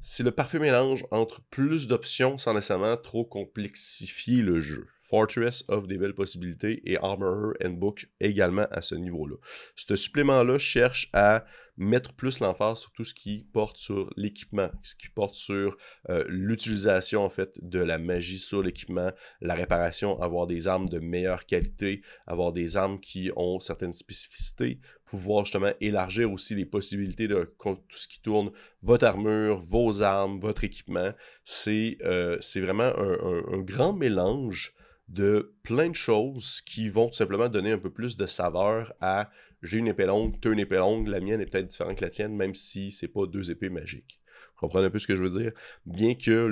c'est 0.00 0.22
le 0.22 0.30
parfait 0.30 0.58
mélange 0.58 1.04
entre 1.10 1.42
plus 1.50 1.88
d'options 1.88 2.38
sans 2.38 2.54
nécessairement 2.54 2.96
trop 2.96 3.24
complexifier 3.24 4.42
le 4.42 4.60
jeu. 4.60 4.86
Fortress 5.02 5.64
offre 5.68 5.86
des 5.86 5.98
belles 5.98 6.14
possibilités 6.14 6.82
et 6.84 6.98
Armorer 6.98 7.56
Book 7.70 8.08
également 8.20 8.66
à 8.70 8.80
ce 8.80 8.94
niveau-là. 8.94 9.36
Ce 9.74 9.96
supplément-là 9.96 10.58
cherche 10.58 11.08
à 11.12 11.44
mettre 11.78 12.12
plus 12.12 12.40
l'emphase 12.40 12.80
sur 12.80 12.90
tout 12.90 13.04
ce 13.04 13.14
qui 13.14 13.46
porte 13.52 13.78
sur 13.78 14.10
l'équipement, 14.16 14.68
ce 14.82 14.94
qui 14.96 15.08
porte 15.08 15.34
sur 15.34 15.76
euh, 16.10 16.24
l'utilisation 16.28 17.24
en 17.24 17.30
fait 17.30 17.58
de 17.62 17.78
la 17.78 17.98
magie 17.98 18.38
sur 18.38 18.62
l'équipement, 18.62 19.12
la 19.40 19.54
réparation, 19.54 20.20
avoir 20.20 20.46
des 20.46 20.66
armes 20.66 20.88
de 20.88 20.98
meilleure 20.98 21.46
qualité, 21.46 22.02
avoir 22.26 22.52
des 22.52 22.76
armes 22.76 22.98
qui 22.98 23.30
ont 23.36 23.60
certaines 23.60 23.92
spécificités, 23.92 24.80
pouvoir 25.04 25.44
justement 25.44 25.72
élargir 25.80 26.32
aussi 26.32 26.54
les 26.54 26.66
possibilités 26.66 27.28
de 27.28 27.54
tout 27.62 27.78
ce 27.90 28.08
qui 28.08 28.20
tourne, 28.20 28.50
votre 28.82 29.06
armure, 29.06 29.64
vos 29.64 30.02
armes, 30.02 30.38
votre 30.40 30.64
équipement. 30.64 31.12
C'est 31.44 31.96
euh, 32.02 32.38
vraiment 32.56 32.92
un, 32.96 33.58
grand 33.60 33.92
mélange 33.92 34.74
de 35.08 35.54
plein 35.62 35.88
de 35.88 35.94
choses 35.94 36.60
qui 36.60 36.90
vont 36.90 37.08
tout 37.08 37.14
simplement 37.14 37.48
donner 37.48 37.72
un 37.72 37.78
peu 37.78 37.90
plus 37.90 38.16
de 38.16 38.26
saveur 38.26 38.92
à 39.00 39.30
j'ai 39.62 39.78
une 39.78 39.88
épée 39.88 40.06
longue, 40.06 40.40
tu 40.40 40.48
as 40.48 40.52
une 40.52 40.60
épée 40.60 40.76
longue, 40.76 41.08
la 41.08 41.20
mienne 41.20 41.40
est 41.40 41.46
peut-être 41.46 41.66
différente 41.66 41.96
que 41.96 42.04
la 42.04 42.10
tienne, 42.10 42.34
même 42.34 42.54
si 42.54 42.92
c'est 42.92 43.08
pas 43.08 43.26
deux 43.26 43.50
épées 43.50 43.70
magiques. 43.70 44.20
Comprenez 44.58 44.86
un 44.86 44.90
peu 44.90 44.98
ce 44.98 45.06
que 45.06 45.14
je 45.14 45.22
veux 45.22 45.40
dire? 45.40 45.52
Bien 45.86 46.14
que 46.14 46.48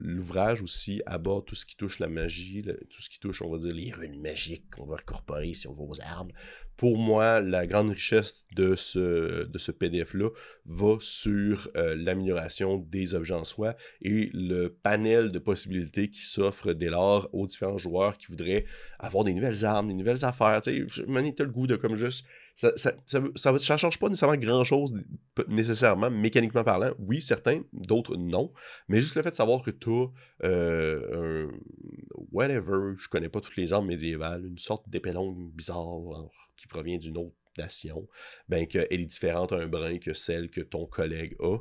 l'ouvrage 0.00 0.62
aussi 0.62 1.00
aborde 1.06 1.44
tout 1.46 1.54
ce 1.54 1.64
qui 1.64 1.76
touche 1.76 2.00
la 2.00 2.08
magie, 2.08 2.64
tout 2.90 3.00
ce 3.00 3.08
qui 3.08 3.20
touche, 3.20 3.40
on 3.40 3.50
va 3.50 3.58
dire, 3.58 3.72
les 3.72 3.92
runes 3.92 4.20
magiques 4.20 4.68
qu'on 4.74 4.84
va 4.84 4.96
incorporer 4.96 5.54
sur 5.54 5.72
vos 5.72 5.92
armes. 6.02 6.32
Pour 6.76 6.98
moi, 6.98 7.40
la 7.40 7.68
grande 7.68 7.90
richesse 7.90 8.44
de 8.56 8.74
ce, 8.74 9.70
PDF-là 9.70 10.30
va 10.64 10.96
sur 10.98 11.68
euh, 11.76 11.94
l'amélioration 11.94 12.78
des 12.78 13.14
objets 13.14 13.34
en 13.34 13.44
soi 13.44 13.76
et 14.00 14.30
le 14.34 14.68
panel 14.68 15.30
de 15.30 15.38
possibilités 15.38 16.10
qui 16.10 16.26
s'offre 16.26 16.72
dès 16.72 16.90
lors 16.90 17.28
aux 17.32 17.46
différents 17.46 17.78
joueurs 17.78 18.18
qui 18.18 18.26
voudraient 18.26 18.64
avoir 18.98 19.22
des 19.22 19.34
nouvelles 19.34 19.64
armes, 19.64 19.86
des 19.88 19.94
nouvelles 19.94 20.24
affaires. 20.24 20.60
Tu 20.62 20.88
sais, 20.88 21.04
le 21.06 21.46
goût 21.46 21.68
de 21.68 21.76
comme 21.76 21.94
juste 21.94 22.24
ça, 22.54 22.72
ça, 22.76 22.92
ça, 23.34 23.76
change 23.76 23.98
pas 23.98 24.08
nécessairement 24.08 24.36
grand-chose 24.36 24.94
nécessairement, 25.48 26.10
mécaniquement 26.10 26.64
parlant. 26.64 26.92
Oui, 26.98 27.20
certains, 27.22 27.62
d'autres 27.72 28.16
non. 28.16 28.52
Mais 28.88 29.00
juste 29.00 29.16
le 29.16 29.22
fait 29.22 29.30
de 29.30 29.34
savoir 29.34 29.62
que 29.62 29.70
tu 29.70 29.90
as 29.90 30.06
euh, 30.44 31.48
un 31.48 31.50
whatever, 32.30 32.94
je 32.96 33.08
connais 33.08 33.28
pas 33.28 33.40
toutes 33.40 33.56
les 33.56 33.72
armes 33.72 33.86
médiévales, 33.86 34.44
une 34.44 34.58
sorte 34.58 34.88
d'épée 34.88 35.12
bizarre 35.54 35.86
qui 36.56 36.66
provient 36.66 36.98
d'une 36.98 37.16
autre 37.16 37.36
ben 38.48 38.66
qu'elle 38.66 38.86
est 38.90 39.06
différente 39.06 39.52
un 39.52 39.66
brin 39.66 39.98
que 39.98 40.12
celle 40.12 40.50
que 40.50 40.60
ton 40.60 40.86
collègue 40.86 41.36
a. 41.40 41.58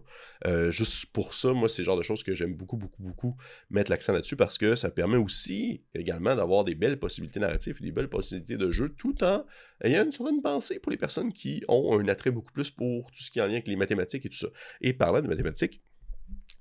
Euh, 0.48 0.72
juste 0.72 1.12
pour 1.14 1.34
ça, 1.34 1.54
moi, 1.54 1.70
c'est 1.70 1.82
le 1.82 1.86
genre 1.86 1.98
de 1.98 2.04
choses 2.04 2.24
que 2.24 2.34
j'aime 2.34 2.54
beaucoup, 2.54 2.78
beaucoup, 2.78 3.02
beaucoup 3.02 3.38
mettre 3.70 3.92
l'accent 3.92 4.14
là-dessus 4.14 4.36
parce 4.36 4.58
que 4.58 4.76
ça 4.76 4.90
permet 4.90 5.18
aussi 5.18 5.84
également 5.94 6.36
d'avoir 6.36 6.64
des 6.64 6.76
belles 6.76 7.00
possibilités 7.00 7.40
narratives 7.40 7.78
et 7.80 7.84
des 7.84 7.92
belles 7.92 8.10
possibilités 8.10 8.58
de 8.58 8.72
jeu 8.72 8.90
tout 8.90 9.24
en 9.24 9.46
ayant 9.84 10.04
une 10.04 10.12
certaine 10.12 10.42
pensée 10.42 10.80
pour 10.80 10.92
les 10.92 10.98
personnes 10.98 11.34
qui 11.34 11.64
ont 11.68 12.00
un 12.00 12.08
attrait 12.08 12.32
beaucoup 12.32 12.52
plus 12.52 12.72
pour 12.72 13.12
tout 13.12 13.24
ce 13.24 13.32
qui 13.32 13.40
est 13.40 13.42
en 13.42 13.48
lien 13.48 13.54
avec 13.54 13.68
les 13.68 13.76
mathématiques 13.76 14.26
et 14.26 14.30
tout 14.30 14.38
ça. 14.38 14.48
Et 14.82 14.94
parlant 14.94 15.22
de 15.22 15.28
mathématiques, 15.28 15.82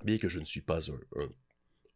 bien 0.05 0.19
que 0.19 0.29
je 0.29 0.39
ne 0.39 0.45
suis 0.45 0.63
pas 0.63 0.91
un 0.91 1.29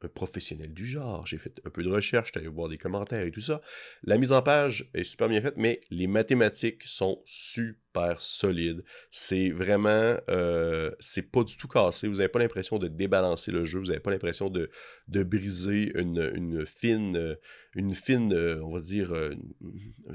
professionnel 0.08 0.72
du 0.72 0.86
genre. 0.86 1.26
J'ai 1.26 1.38
fait 1.38 1.60
un 1.64 1.70
peu 1.70 1.82
de 1.82 1.90
recherche, 1.90 2.28
j'étais 2.28 2.40
allé 2.40 2.48
voir 2.48 2.68
des 2.68 2.78
commentaires 2.78 3.22
et 3.22 3.30
tout 3.30 3.40
ça. 3.40 3.60
La 4.02 4.18
mise 4.18 4.32
en 4.32 4.42
page 4.42 4.90
est 4.94 5.04
super 5.04 5.28
bien 5.28 5.40
faite, 5.40 5.54
mais 5.56 5.80
les 5.90 6.06
mathématiques 6.06 6.82
sont 6.84 7.22
super 7.24 8.20
solides. 8.20 8.84
C'est 9.10 9.50
vraiment, 9.50 10.16
euh, 10.28 10.90
c'est 10.98 11.30
pas 11.30 11.44
du 11.44 11.56
tout 11.56 11.68
cassé. 11.68 12.08
Vous 12.08 12.16
n'avez 12.16 12.28
pas 12.28 12.38
l'impression 12.38 12.78
de 12.78 12.88
débalancer 12.88 13.50
le 13.50 13.64
jeu. 13.64 13.78
Vous 13.78 13.86
n'avez 13.86 14.00
pas 14.00 14.10
l'impression 14.10 14.50
de, 14.50 14.70
briser 15.08 15.92
une, 15.98 16.30
une 16.34 16.66
fine 16.66 17.36
une 17.74 17.94
fine, 17.94 18.32
euh, 18.32 18.62
on 18.62 18.72
va 18.72 18.80
dire, 18.80 19.12
euh, 19.12 19.34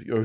un, 0.10 0.24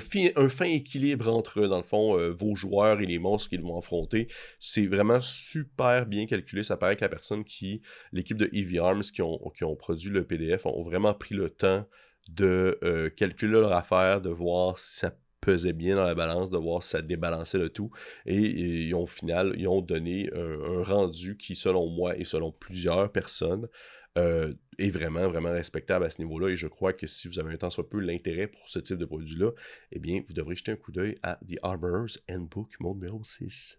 fin, 0.48 0.64
équilibre 0.66 1.28
entre, 1.32 1.66
dans 1.66 1.78
le 1.78 1.84
fond, 1.84 2.18
euh, 2.18 2.30
vos 2.30 2.54
joueurs 2.54 3.00
et 3.00 3.06
les 3.06 3.18
monstres 3.18 3.50
qu'ils 3.50 3.62
vont 3.62 3.78
affronter. 3.78 4.28
C'est 4.58 4.86
vraiment 4.86 5.20
super 5.20 6.06
bien 6.06 6.26
calculé. 6.26 6.62
Ça 6.62 6.76
paraît 6.76 6.96
que 6.96 7.02
la 7.02 7.08
personne 7.08 7.44
qui, 7.44 7.80
l'équipe 8.12 8.36
de 8.36 8.48
Eevee 8.52 8.78
Arms 8.78 9.02
qui 9.02 9.22
ont, 9.22 9.38
qui 9.56 9.64
ont 9.64 9.76
produit 9.76 10.10
le 10.10 10.24
PDF, 10.24 10.66
ont 10.66 10.82
vraiment 10.82 11.14
pris 11.14 11.34
le 11.34 11.50
temps 11.50 11.86
de 12.28 13.12
calculer 13.16 13.52
leur 13.52 13.72
affaire, 13.72 14.22
de 14.22 14.30
voir 14.30 14.78
si 14.78 14.96
ça 14.96 15.14
pesait 15.40 15.74
bien 15.74 15.96
dans 15.96 16.04
la 16.04 16.14
balance, 16.14 16.48
de 16.48 16.56
voir 16.56 16.82
si 16.82 16.90
ça 16.90 17.02
débalançait 17.02 17.58
le 17.58 17.68
tout. 17.68 17.90
Et, 18.24 18.38
ils 18.38 18.94
ont, 18.94 19.02
au 19.02 19.06
final, 19.06 19.54
ils 19.58 19.68
ont 19.68 19.82
donné 19.82 20.30
un, 20.34 20.82
rendu 20.82 21.36
qui, 21.36 21.54
selon 21.54 21.90
moi 21.90 22.16
et 22.16 22.24
selon 22.24 22.50
plusieurs 22.50 23.12
personnes, 23.12 23.68
euh, 24.16 24.54
est 24.78 24.90
vraiment, 24.90 25.28
vraiment 25.28 25.50
respectable 25.50 26.04
à 26.04 26.10
ce 26.10 26.20
niveau-là. 26.22 26.48
Et 26.48 26.56
je 26.56 26.66
crois 26.66 26.92
que 26.92 27.06
si 27.06 27.28
vous 27.28 27.38
avez 27.38 27.52
un 27.52 27.56
temps 27.56 27.70
soit 27.70 27.88
peu 27.88 28.00
l'intérêt 28.00 28.46
pour 28.46 28.68
ce 28.68 28.78
type 28.78 28.98
de 28.98 29.04
produit-là, 29.04 29.50
eh 29.92 29.98
bien, 29.98 30.22
vous 30.26 30.32
devrez 30.32 30.56
jeter 30.56 30.72
un 30.72 30.76
coup 30.76 30.92
d'œil 30.92 31.18
à 31.22 31.38
The 31.46 31.58
Armorer's 31.62 32.22
Handbook, 32.30 32.74
mon 32.80 32.94
numéro 32.94 33.22
6. 33.22 33.78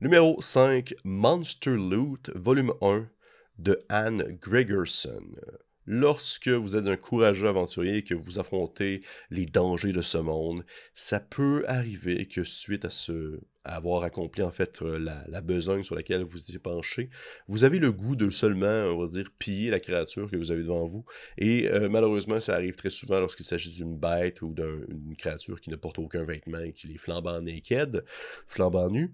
Numéro 0.00 0.40
5, 0.40 0.94
Monster 1.04 1.76
Loot, 1.76 2.30
volume 2.34 2.72
1 2.80 3.08
de 3.58 3.84
Anne 3.88 4.38
Gregerson. 4.40 5.36
Lorsque 5.86 6.48
vous 6.48 6.76
êtes 6.76 6.86
un 6.86 6.96
courageux 6.96 7.48
aventurier 7.48 7.98
et 7.98 8.04
que 8.04 8.14
vous 8.14 8.38
affrontez 8.38 9.02
les 9.30 9.46
dangers 9.46 9.92
de 9.92 10.02
ce 10.02 10.18
monde, 10.18 10.64
ça 10.94 11.20
peut 11.20 11.64
arriver 11.66 12.26
que 12.26 12.44
suite 12.44 12.84
à 12.84 12.90
ce 12.90 13.40
avoir 13.64 14.04
accompli 14.04 14.42
en 14.42 14.50
fait 14.50 14.80
euh, 14.82 14.98
la, 14.98 15.40
besogne 15.40 15.82
sur 15.82 15.94
laquelle 15.94 16.22
vous 16.22 16.50
y 16.50 16.58
penchez, 16.58 17.10
vous 17.46 17.64
avez 17.64 17.78
le 17.78 17.92
goût 17.92 18.16
de 18.16 18.30
seulement, 18.30 18.66
on 18.66 18.98
va 18.98 19.06
dire, 19.06 19.30
piller 19.38 19.70
la 19.70 19.80
créature 19.80 20.30
que 20.30 20.36
vous 20.36 20.50
avez 20.50 20.62
devant 20.62 20.86
vous. 20.86 21.04
Et 21.36 21.68
euh, 21.70 21.88
malheureusement, 21.88 22.40
ça 22.40 22.54
arrive 22.54 22.74
très 22.74 22.90
souvent 22.90 23.20
lorsqu'il 23.20 23.44
s'agit 23.44 23.70
d'une 23.70 23.96
bête 23.96 24.42
ou 24.42 24.54
d'une 24.54 25.16
créature 25.16 25.60
qui 25.60 25.70
ne 25.70 25.76
porte 25.76 25.98
aucun 25.98 26.24
vêtement 26.24 26.60
et 26.60 26.72
qui 26.72 26.92
est 26.92 26.98
flambant 26.98 27.40
naked, 27.40 28.04
flambant 28.46 28.88
nu 28.90 29.12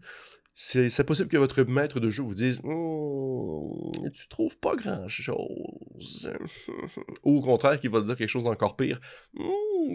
c'est 0.58 1.04
possible 1.04 1.28
que 1.28 1.36
votre 1.36 1.62
maître 1.64 2.00
de 2.00 2.08
jeu 2.08 2.22
vous 2.22 2.34
dise 2.34 2.62
«Hum, 2.64 3.92
Tu 4.10 4.26
trouves 4.26 4.56
pas 4.58 4.74
grand 4.74 5.06
Ou 7.24 7.38
au 7.38 7.40
contraire, 7.40 7.78
qu'il 7.80 7.90
va 7.90 8.00
dire 8.00 8.16
quelque 8.16 8.28
chose 8.28 8.44
d'encore 8.44 8.76
pire 8.76 9.00
«Hum, 9.38 9.50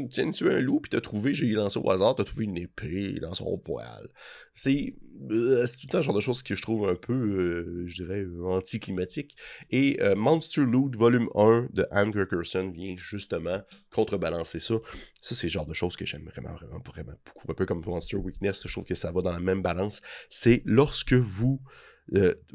Tiens, 0.09 0.31
tu 0.31 0.47
es 0.47 0.53
un 0.53 0.59
loup, 0.59 0.79
puis 0.79 0.89
t'as 0.89 1.01
trouvé, 1.01 1.33
j'ai 1.33 1.47
lancé 1.49 1.79
au 1.79 1.89
hasard, 1.89 2.15
t'as 2.15 2.23
trouvé 2.23 2.45
une 2.45 2.57
épée 2.57 3.13
dans 3.21 3.33
son 3.33 3.57
poil. 3.57 4.09
C'est 4.53 4.95
euh, 5.29 5.65
tout 5.79 5.97
un 5.97 6.01
genre 6.01 6.15
de 6.15 6.21
choses 6.21 6.43
que 6.43 6.55
je 6.55 6.61
trouve 6.61 6.87
un 6.87 6.95
peu, 6.95 7.13
euh, 7.13 7.83
je 7.87 8.03
dirais, 8.03 8.25
anticlimatique. 8.43 9.35
Et 9.69 10.01
euh, 10.01 10.15
Monster 10.15 10.61
Loot 10.61 10.95
Volume 10.95 11.29
1 11.35 11.67
de 11.73 11.85
Anne 11.91 12.13
Gerkerson 12.13 12.71
vient 12.71 12.95
justement 12.97 13.61
contrebalancer 13.91 14.59
ça. 14.59 14.75
Ça, 15.19 15.35
c'est 15.35 15.47
le 15.47 15.51
genre 15.51 15.67
de 15.67 15.73
choses 15.73 15.95
que 15.95 16.05
j'aime 16.05 16.25
vraiment, 16.25 16.53
vraiment, 16.55 16.79
vraiment 16.85 17.13
beaucoup. 17.25 17.51
Un 17.51 17.55
peu 17.55 17.65
comme 17.65 17.83
Monster 17.85 18.17
Weakness, 18.17 18.63
je 18.65 18.71
trouve 18.71 18.85
que 18.85 18.95
ça 18.95 19.11
va 19.11 19.21
dans 19.21 19.33
la 19.33 19.39
même 19.39 19.61
balance. 19.61 20.01
C'est 20.29 20.61
lorsque 20.65 21.13
vous, 21.13 21.59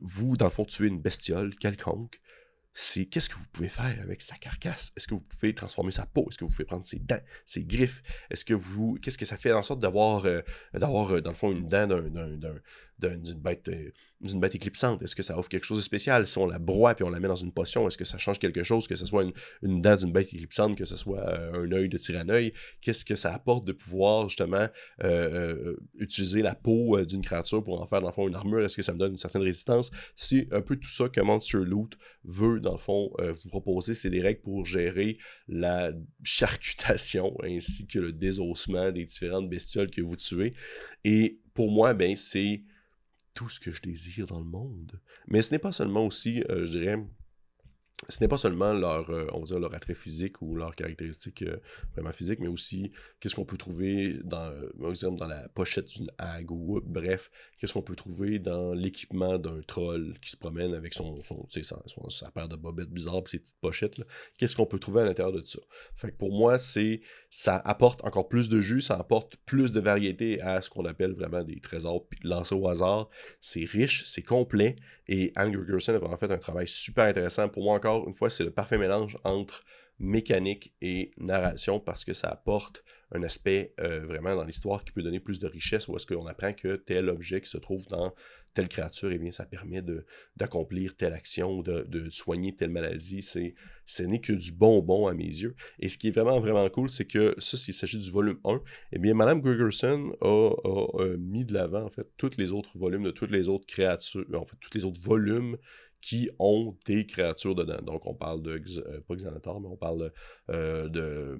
vous, 0.00 0.36
dans 0.36 0.46
le 0.46 0.50
fond, 0.50 0.64
tuez 0.64 0.88
une 0.88 1.00
bestiole 1.00 1.54
quelconque, 1.54 2.20
c'est 2.78 3.06
qu'est-ce 3.06 3.30
que 3.30 3.36
vous 3.36 3.46
pouvez 3.52 3.70
faire 3.70 3.96
avec 4.02 4.20
sa 4.20 4.36
carcasse? 4.36 4.92
Est-ce 4.94 5.08
que 5.08 5.14
vous 5.14 5.22
pouvez 5.22 5.54
transformer 5.54 5.92
sa 5.92 6.04
peau? 6.04 6.26
Est-ce 6.28 6.36
que 6.36 6.44
vous 6.44 6.50
pouvez 6.50 6.66
prendre 6.66 6.84
ses 6.84 6.98
dents, 6.98 7.22
ses 7.46 7.64
griffes? 7.64 8.02
Est-ce 8.28 8.44
que 8.44 8.52
vous. 8.52 8.98
Qu'est-ce 9.00 9.16
que 9.16 9.24
ça 9.24 9.38
fait 9.38 9.54
en 9.54 9.62
sorte 9.62 9.80
d'avoir, 9.80 10.26
euh, 10.26 10.42
d'avoir 10.74 11.14
euh, 11.14 11.22
dans 11.22 11.30
le 11.30 11.36
fond, 11.36 11.50
une 11.52 11.66
dent 11.66 11.86
d'un, 11.86 12.54
d'une 12.98 13.38
bête, 13.38 13.68
euh, 13.68 13.90
d'une 14.20 14.40
bête 14.40 14.54
éclipsante? 14.54 15.02
Est-ce 15.02 15.14
que 15.14 15.22
ça 15.22 15.38
offre 15.38 15.48
quelque 15.48 15.64
chose 15.64 15.78
de 15.78 15.82
spécial? 15.82 16.26
Si 16.26 16.38
on 16.38 16.46
la 16.46 16.58
broie 16.58 16.94
puis 16.94 17.04
on 17.04 17.10
la 17.10 17.20
met 17.20 17.28
dans 17.28 17.34
une 17.34 17.52
potion, 17.52 17.86
est-ce 17.86 17.96
que 17.96 18.04
ça 18.04 18.18
change 18.18 18.38
quelque 18.38 18.62
chose? 18.62 18.86
Que 18.86 18.96
ce 18.96 19.06
soit 19.06 19.24
une, 19.62 19.80
dent 19.80 19.96
d'une 19.96 20.12
bête 20.12 20.32
éclipsante, 20.32 20.76
que 20.76 20.84
ce 20.84 20.96
soit 20.96 21.28
euh, 21.28 21.64
un 21.64 21.72
œil 21.72 21.88
de 21.88 21.98
tyranneuil? 21.98 22.52
Qu'est-ce 22.80 23.04
que 23.04 23.16
ça 23.16 23.32
apporte 23.32 23.66
de 23.66 23.72
pouvoir 23.72 24.28
justement 24.28 24.66
euh, 25.04 25.76
utiliser 25.98 26.42
la 26.42 26.54
peau 26.54 27.04
d'une 27.04 27.22
créature 27.22 27.62
pour 27.62 27.80
en 27.80 27.86
faire 27.86 28.00
dans 28.00 28.08
le 28.08 28.14
fond 28.14 28.28
une 28.28 28.34
armure? 28.34 28.64
Est-ce 28.64 28.76
que 28.76 28.82
ça 28.82 28.92
me 28.92 28.98
donne 28.98 29.12
une 29.12 29.18
certaine 29.18 29.42
résistance? 29.42 29.90
C'est 30.16 30.52
un 30.52 30.60
peu 30.60 30.76
tout 30.76 30.90
ça 30.90 31.08
que 31.08 31.20
Monster 31.20 31.58
Loot 31.58 31.96
veut 32.24 32.60
dans 32.60 32.72
le 32.72 32.78
fond 32.78 33.10
vous 33.18 33.48
proposer. 33.48 33.94
C'est 33.94 34.10
des 34.10 34.20
règles 34.20 34.40
pour 34.40 34.64
gérer 34.64 35.18
la 35.48 35.92
charcutation 36.22 37.36
ainsi 37.42 37.86
que 37.86 37.98
le 37.98 38.12
désossement 38.12 38.90
des 38.90 39.04
différentes 39.04 39.48
bestioles 39.48 39.90
que 39.90 40.00
vous 40.00 40.16
tuez. 40.16 40.54
Et 41.04 41.40
pour 41.54 41.70
moi, 41.70 41.94
ben, 41.94 42.16
c'est 42.16 42.62
tout 43.36 43.48
ce 43.48 43.60
que 43.60 43.70
je 43.70 43.82
désire 43.82 44.26
dans 44.26 44.40
le 44.40 44.46
monde. 44.46 44.98
Mais 45.28 45.42
ce 45.42 45.52
n'est 45.52 45.60
pas 45.60 45.70
seulement 45.70 46.04
aussi, 46.04 46.42
euh, 46.48 46.64
je 46.64 46.70
dirais, 46.78 46.96
ce 48.08 48.22
n'est 48.22 48.28
pas 48.28 48.36
seulement 48.36 48.72
leur, 48.72 49.10
euh, 49.10 49.26
on 49.32 49.40
va 49.40 49.44
dire, 49.44 49.58
leur 49.58 49.74
attrait 49.74 49.94
physique 49.94 50.42
ou 50.42 50.54
leurs 50.54 50.74
caractéristiques 50.74 51.42
euh, 51.42 51.58
vraiment 51.94 52.12
physiques, 52.12 52.40
mais 52.40 52.48
aussi 52.48 52.92
qu'est-ce 53.20 53.34
qu'on 53.34 53.44
peut 53.44 53.56
trouver 53.56 54.18
dans, 54.24 54.52
exemple, 54.88 55.18
dans 55.18 55.28
la 55.28 55.48
pochette 55.50 55.86
d'une 55.88 56.10
hague 56.18 56.50
ou 56.50 56.80
bref, 56.84 57.30
qu'est-ce 57.58 57.72
qu'on 57.74 57.82
peut 57.82 57.96
trouver 57.96 58.38
dans 58.38 58.72
l'équipement 58.72 59.38
d'un 59.38 59.60
troll 59.62 60.18
qui 60.20 60.30
se 60.30 60.36
promène 60.36 60.74
avec 60.74 60.94
son, 60.94 61.22
son, 61.22 61.46
son 61.48 62.10
sa 62.10 62.30
paire 62.30 62.48
de 62.48 62.56
bobettes 62.56 62.90
bizarres 62.90 63.22
et 63.26 63.28
ses 63.28 63.38
petites 63.38 63.60
pochettes. 63.60 64.00
Qu'est-ce 64.38 64.56
qu'on 64.56 64.66
peut 64.66 64.78
trouver 64.78 65.02
à 65.02 65.04
l'intérieur 65.04 65.32
de 65.32 65.44
ça? 65.44 65.60
Fait 65.96 66.10
que 66.10 66.16
pour 66.16 66.32
moi, 66.32 66.58
c'est 66.58 67.00
ça 67.38 67.58
apporte 67.66 68.02
encore 68.02 68.30
plus 68.30 68.48
de 68.48 68.62
jus, 68.62 68.80
ça 68.80 68.94
apporte 68.94 69.36
plus 69.44 69.70
de 69.70 69.78
variété 69.78 70.40
à 70.40 70.62
ce 70.62 70.70
qu'on 70.70 70.86
appelle 70.86 71.12
vraiment 71.12 71.44
des 71.44 71.60
trésors 71.60 72.06
lancés 72.24 72.54
au 72.54 72.66
hasard. 72.66 73.10
C'est 73.42 73.66
riche, 73.66 74.04
c'est 74.06 74.22
complet 74.22 74.74
et 75.06 75.34
Andrew 75.36 75.62
Gerson 75.68 75.96
a 75.96 75.98
vraiment 75.98 76.16
fait 76.16 76.32
un 76.32 76.38
travail 76.38 76.66
super 76.66 77.04
intéressant. 77.04 77.50
Pour 77.50 77.62
moi, 77.62 77.74
encore 77.74 78.06
une 78.06 78.14
fois, 78.14 78.30
c'est 78.30 78.42
le 78.42 78.52
parfait 78.52 78.78
mélange 78.78 79.18
entre 79.22 79.64
mécanique 79.98 80.74
et 80.80 81.10
narration 81.18 81.78
parce 81.78 82.06
que 82.06 82.14
ça 82.14 82.28
apporte 82.28 82.82
un 83.12 83.22
aspect 83.22 83.74
euh, 83.80 84.06
vraiment 84.06 84.34
dans 84.34 84.44
l'histoire 84.44 84.82
qui 84.82 84.92
peut 84.92 85.02
donner 85.02 85.20
plus 85.20 85.38
de 85.38 85.46
richesse 85.46 85.88
ou 85.88 85.96
est-ce 85.96 86.06
qu'on 86.06 86.26
apprend 86.26 86.54
que 86.54 86.76
tel 86.76 87.10
objet 87.10 87.42
qui 87.42 87.50
se 87.50 87.58
trouve 87.58 87.84
dans 87.88 88.14
telle 88.56 88.68
créature, 88.68 89.12
eh 89.12 89.18
bien, 89.18 89.30
ça 89.30 89.44
permet 89.44 89.82
d'accomplir 90.34 90.96
telle 90.96 91.12
action, 91.12 91.60
de, 91.60 91.84
de 91.88 92.08
soigner 92.08 92.56
telle 92.56 92.70
maladie. 92.70 93.20
Ce 93.20 94.02
n'est 94.02 94.20
que 94.20 94.32
du 94.32 94.50
bonbon 94.50 95.06
à 95.06 95.12
mes 95.12 95.24
yeux. 95.24 95.54
Et 95.78 95.90
ce 95.90 95.98
qui 95.98 96.08
est 96.08 96.10
vraiment, 96.10 96.40
vraiment 96.40 96.66
cool, 96.70 96.88
c'est 96.88 97.04
que 97.04 97.34
ça, 97.36 97.58
s'il 97.58 97.74
s'agit 97.74 97.98
du 97.98 98.10
volume 98.10 98.38
1, 98.44 98.62
eh 98.92 98.98
bien, 98.98 99.12
Madame 99.12 99.42
Gregerson 99.42 100.16
a, 100.22 100.50
a 100.64 101.16
mis 101.18 101.44
de 101.44 101.52
l'avant, 101.52 101.84
en 101.84 101.90
fait, 101.90 102.08
tous 102.16 102.30
les 102.38 102.52
autres 102.52 102.78
volumes 102.78 103.04
de 103.04 103.10
toutes 103.10 103.30
les 103.30 103.50
autres 103.50 103.66
créatures, 103.66 104.24
en 104.32 104.46
fait, 104.46 104.56
tous 104.58 104.72
les 104.72 104.86
autres 104.86 105.02
volumes 105.02 105.58
qui 106.00 106.30
ont 106.38 106.76
des 106.86 107.06
créatures 107.06 107.54
dedans. 107.54 107.80
Donc, 107.82 108.06
on 108.06 108.14
parle 108.14 108.42
de, 108.42 108.60
euh, 108.78 109.00
pas 109.06 109.14
Xanatar, 109.14 109.60
mais 109.60 109.68
on 109.68 109.76
parle 109.76 110.12
euh, 110.50 110.88
de 110.88 111.00
euh, 111.00 111.36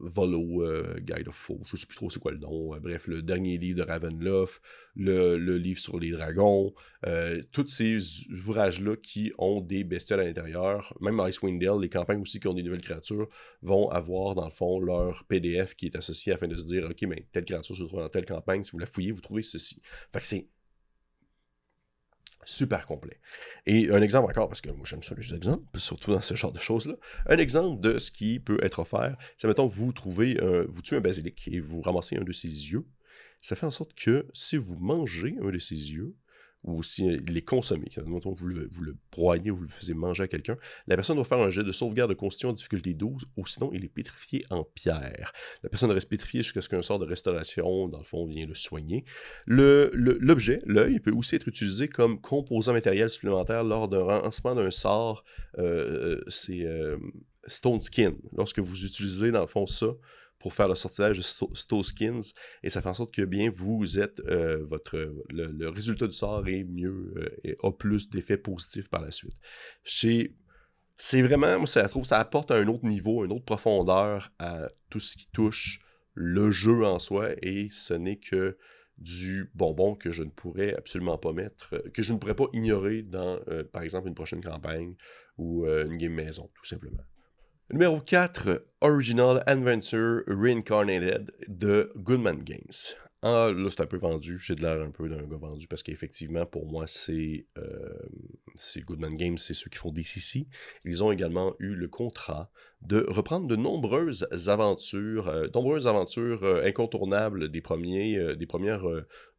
Volo, 0.00 0.64
Guide 1.00 1.28
of 1.28 1.34
Foe, 1.34 1.60
je 1.66 1.76
sais 1.76 1.86
plus 1.86 1.96
trop 1.96 2.10
c'est 2.10 2.20
quoi 2.20 2.32
le 2.32 2.38
nom. 2.38 2.76
bref, 2.78 3.06
le 3.06 3.22
dernier 3.22 3.58
livre 3.58 3.78
de 3.78 3.82
Ravenloft, 3.82 4.60
le, 4.94 5.36
le 5.36 5.58
livre 5.58 5.78
sur 5.78 5.98
les 5.98 6.10
dragons, 6.10 6.74
tous 7.52 7.66
ces 7.66 7.98
ouvrages-là 8.30 8.96
qui 8.96 9.32
ont 9.38 9.60
des 9.60 9.84
bestioles 9.84 10.20
à 10.20 10.24
l'intérieur, 10.24 10.94
même 11.00 11.20
Icewind 11.24 11.60
Dale, 11.60 11.80
les 11.80 11.88
campagnes 11.88 12.20
aussi 12.20 12.40
qui 12.40 12.48
ont 12.48 12.54
des 12.54 12.62
nouvelles 12.62 12.82
créatures, 12.82 13.28
vont 13.62 13.88
avoir 13.88 14.34
dans 14.34 14.46
le 14.46 14.50
fond 14.50 14.80
leur 14.80 15.24
PDF 15.24 15.74
qui 15.74 15.86
est 15.86 15.96
associé 15.96 16.32
afin 16.32 16.48
de 16.48 16.56
se 16.56 16.66
dire, 16.66 16.88
ok, 16.90 17.02
mais 17.02 17.26
telle 17.32 17.44
créature 17.44 17.76
se 17.76 17.82
trouve 17.84 18.00
dans 18.00 18.08
telle 18.08 18.26
campagne, 18.26 18.64
si 18.64 18.72
vous 18.72 18.78
la 18.78 18.86
fouillez, 18.86 19.12
vous 19.12 19.20
trouvez 19.20 19.42
ceci. 19.42 19.80
Fait 20.12 20.20
que 20.20 20.26
c'est 20.26 20.48
super 22.46 22.86
complet. 22.86 23.20
Et 23.66 23.90
un 23.90 24.00
exemple 24.00 24.30
encore, 24.30 24.48
parce 24.48 24.62
que 24.62 24.70
moi 24.70 24.86
j'aime 24.86 25.02
ça 25.02 25.14
les 25.14 25.34
exemples, 25.34 25.64
surtout 25.78 26.12
dans 26.12 26.22
ce 26.22 26.34
genre 26.34 26.52
de 26.52 26.58
choses-là. 26.58 26.94
Un 27.26 27.36
exemple 27.36 27.80
de 27.80 27.98
ce 27.98 28.10
qui 28.10 28.40
peut 28.40 28.58
être 28.62 28.78
offert, 28.78 29.18
c'est 29.36 29.48
mettons 29.48 29.66
vous 29.66 29.92
trouvez, 29.92 30.38
vous 30.68 30.80
tuez 30.80 30.96
un 30.96 31.00
basilic 31.00 31.48
et 31.52 31.60
vous 31.60 31.82
ramassez 31.82 32.16
un 32.16 32.24
de 32.24 32.32
ses 32.32 32.48
yeux. 32.48 32.86
Ça 33.42 33.54
fait 33.56 33.66
en 33.66 33.70
sorte 33.70 33.94
que 33.94 34.26
si 34.32 34.56
vous 34.56 34.76
mangez 34.76 35.36
un 35.42 35.50
de 35.50 35.58
ses 35.58 35.74
yeux, 35.74 36.14
ou 36.66 36.82
si 36.82 37.06
il 37.06 37.36
est 37.36 37.42
consommé, 37.42 37.86
quand 37.94 38.32
vous 38.32 38.48
le, 38.48 38.68
vous 38.70 38.82
le 38.82 38.96
broyez 39.12 39.50
ou 39.50 39.56
vous 39.56 39.62
le 39.62 39.68
faisiez 39.68 39.94
manger 39.94 40.24
à 40.24 40.28
quelqu'un, 40.28 40.56
la 40.86 40.96
personne 40.96 41.16
doit 41.16 41.24
faire 41.24 41.38
un 41.38 41.50
jet 41.50 41.62
de 41.62 41.72
sauvegarde 41.72 42.10
de 42.10 42.14
constitution 42.14 42.52
difficulté 42.52 42.92
12, 42.92 43.26
ou 43.36 43.46
sinon 43.46 43.70
il 43.72 43.84
est 43.84 43.88
pétrifié 43.88 44.44
en 44.50 44.64
pierre. 44.64 45.32
La 45.62 45.68
personne 45.68 45.90
reste 45.90 46.08
pétrifiée 46.08 46.42
jusqu'à 46.42 46.60
ce 46.60 46.68
qu'un 46.68 46.82
sort 46.82 46.98
de 46.98 47.06
restauration, 47.06 47.88
dans 47.88 47.98
le 47.98 48.04
fond, 48.04 48.26
vienne 48.26 48.48
le 48.48 48.54
soigner. 48.54 49.04
L'objet, 49.46 50.60
le, 50.66 50.74
l'œil, 50.74 51.00
peut 51.00 51.12
aussi 51.12 51.36
être 51.36 51.48
utilisé 51.48 51.88
comme 51.88 52.20
composant 52.20 52.72
matériel 52.72 53.08
supplémentaire 53.10 53.64
lors 53.64 53.88
d'un 53.88 54.04
lancement 54.04 54.54
d'un 54.54 54.70
sort, 54.70 55.24
euh, 55.58 56.16
euh, 56.16 56.24
c'est 56.28 56.64
euh, 56.64 56.96
Stone 57.46 57.80
Skin. 57.80 58.14
Lorsque 58.36 58.58
vous 58.58 58.84
utilisez, 58.84 59.30
dans 59.30 59.40
le 59.40 59.46
fond, 59.46 59.66
ça, 59.66 59.86
pour 60.38 60.54
faire 60.54 60.68
le 60.68 60.74
sortilège 60.74 61.18
de 61.18 61.82
Skins 61.82 62.32
et 62.62 62.70
ça 62.70 62.82
fait 62.82 62.88
en 62.88 62.94
sorte 62.94 63.14
que 63.14 63.22
bien 63.22 63.50
vous 63.50 63.98
êtes 63.98 64.20
euh, 64.28 64.64
votre 64.64 64.96
le, 65.30 65.68
résultat 65.68 66.06
du 66.06 66.12
sort 66.12 66.46
est 66.46 66.64
mieux 66.64 67.14
euh, 67.16 67.40
et 67.44 67.56
a 67.62 67.72
plus 67.72 68.08
d'effets 68.10 68.36
positifs 68.36 68.88
par 68.88 69.02
la 69.02 69.10
suite. 69.10 69.36
C'est 70.98 71.20
vraiment, 71.20 71.58
moi, 71.58 71.66
ça, 71.66 71.86
trouve, 71.88 72.06
ça 72.06 72.18
apporte 72.18 72.50
un 72.50 72.66
autre 72.68 72.86
niveau, 72.86 73.24
une 73.24 73.32
autre 73.32 73.44
profondeur 73.44 74.32
à 74.38 74.70
tout 74.88 75.00
ce 75.00 75.16
qui 75.16 75.28
touche 75.30 75.80
le 76.14 76.50
jeu 76.50 76.84
en 76.84 76.98
soi 76.98 77.30
et 77.42 77.68
ce 77.70 77.92
n'est 77.92 78.16
que 78.16 78.56
du 78.96 79.50
bonbon 79.54 79.94
que 79.94 80.10
je 80.10 80.22
ne 80.22 80.30
pourrais 80.30 80.74
absolument 80.74 81.18
pas 81.18 81.32
mettre, 81.32 81.74
euh, 81.74 81.82
que 81.92 82.02
je 82.02 82.14
ne 82.14 82.18
pourrais 82.18 82.36
pas 82.36 82.46
ignorer 82.54 83.02
dans, 83.02 83.38
par 83.72 83.82
exemple, 83.82 84.08
une 84.08 84.14
prochaine 84.14 84.42
campagne 84.42 84.94
ou 85.36 85.66
une 85.66 85.98
game 85.98 86.14
maison, 86.14 86.50
tout 86.54 86.64
simplement. 86.64 87.02
Numéro 87.68 87.98
4, 87.98 88.62
Original 88.80 89.42
Adventure 89.44 90.22
Reincarnated 90.28 91.32
de 91.48 91.90
Goodman 91.96 92.44
Games. 92.44 92.94
Ah, 93.28 93.50
là, 93.52 93.68
c'est 93.70 93.80
un 93.80 93.86
peu 93.86 93.96
vendu. 93.96 94.38
J'ai 94.38 94.54
de 94.54 94.62
l'air 94.62 94.80
un 94.80 94.92
peu 94.92 95.08
d'un 95.08 95.26
gars 95.26 95.36
vendu 95.36 95.66
parce 95.66 95.82
qu'effectivement, 95.82 96.46
pour 96.46 96.64
moi, 96.64 96.86
c'est 96.86 97.44
euh, 97.58 97.98
Goodman 98.84 99.16
Games, 99.16 99.36
c'est 99.36 99.52
ceux 99.52 99.68
qui 99.68 99.78
font 99.78 99.90
DCC. 99.90 100.46
Ils 100.84 101.02
ont 101.02 101.10
également 101.10 101.56
eu 101.58 101.74
le 101.74 101.88
contrat 101.88 102.52
de 102.82 103.04
reprendre 103.08 103.48
de 103.48 103.56
nombreuses 103.56 104.28
aventures, 104.46 105.26
euh, 105.26 105.48
nombreuses 105.52 105.88
aventures 105.88 106.44
euh, 106.44 106.62
incontournables 106.62 107.48
des, 107.48 107.60
premiers, 107.60 108.16
euh, 108.16 108.36
des 108.36 108.46
premières 108.46 108.84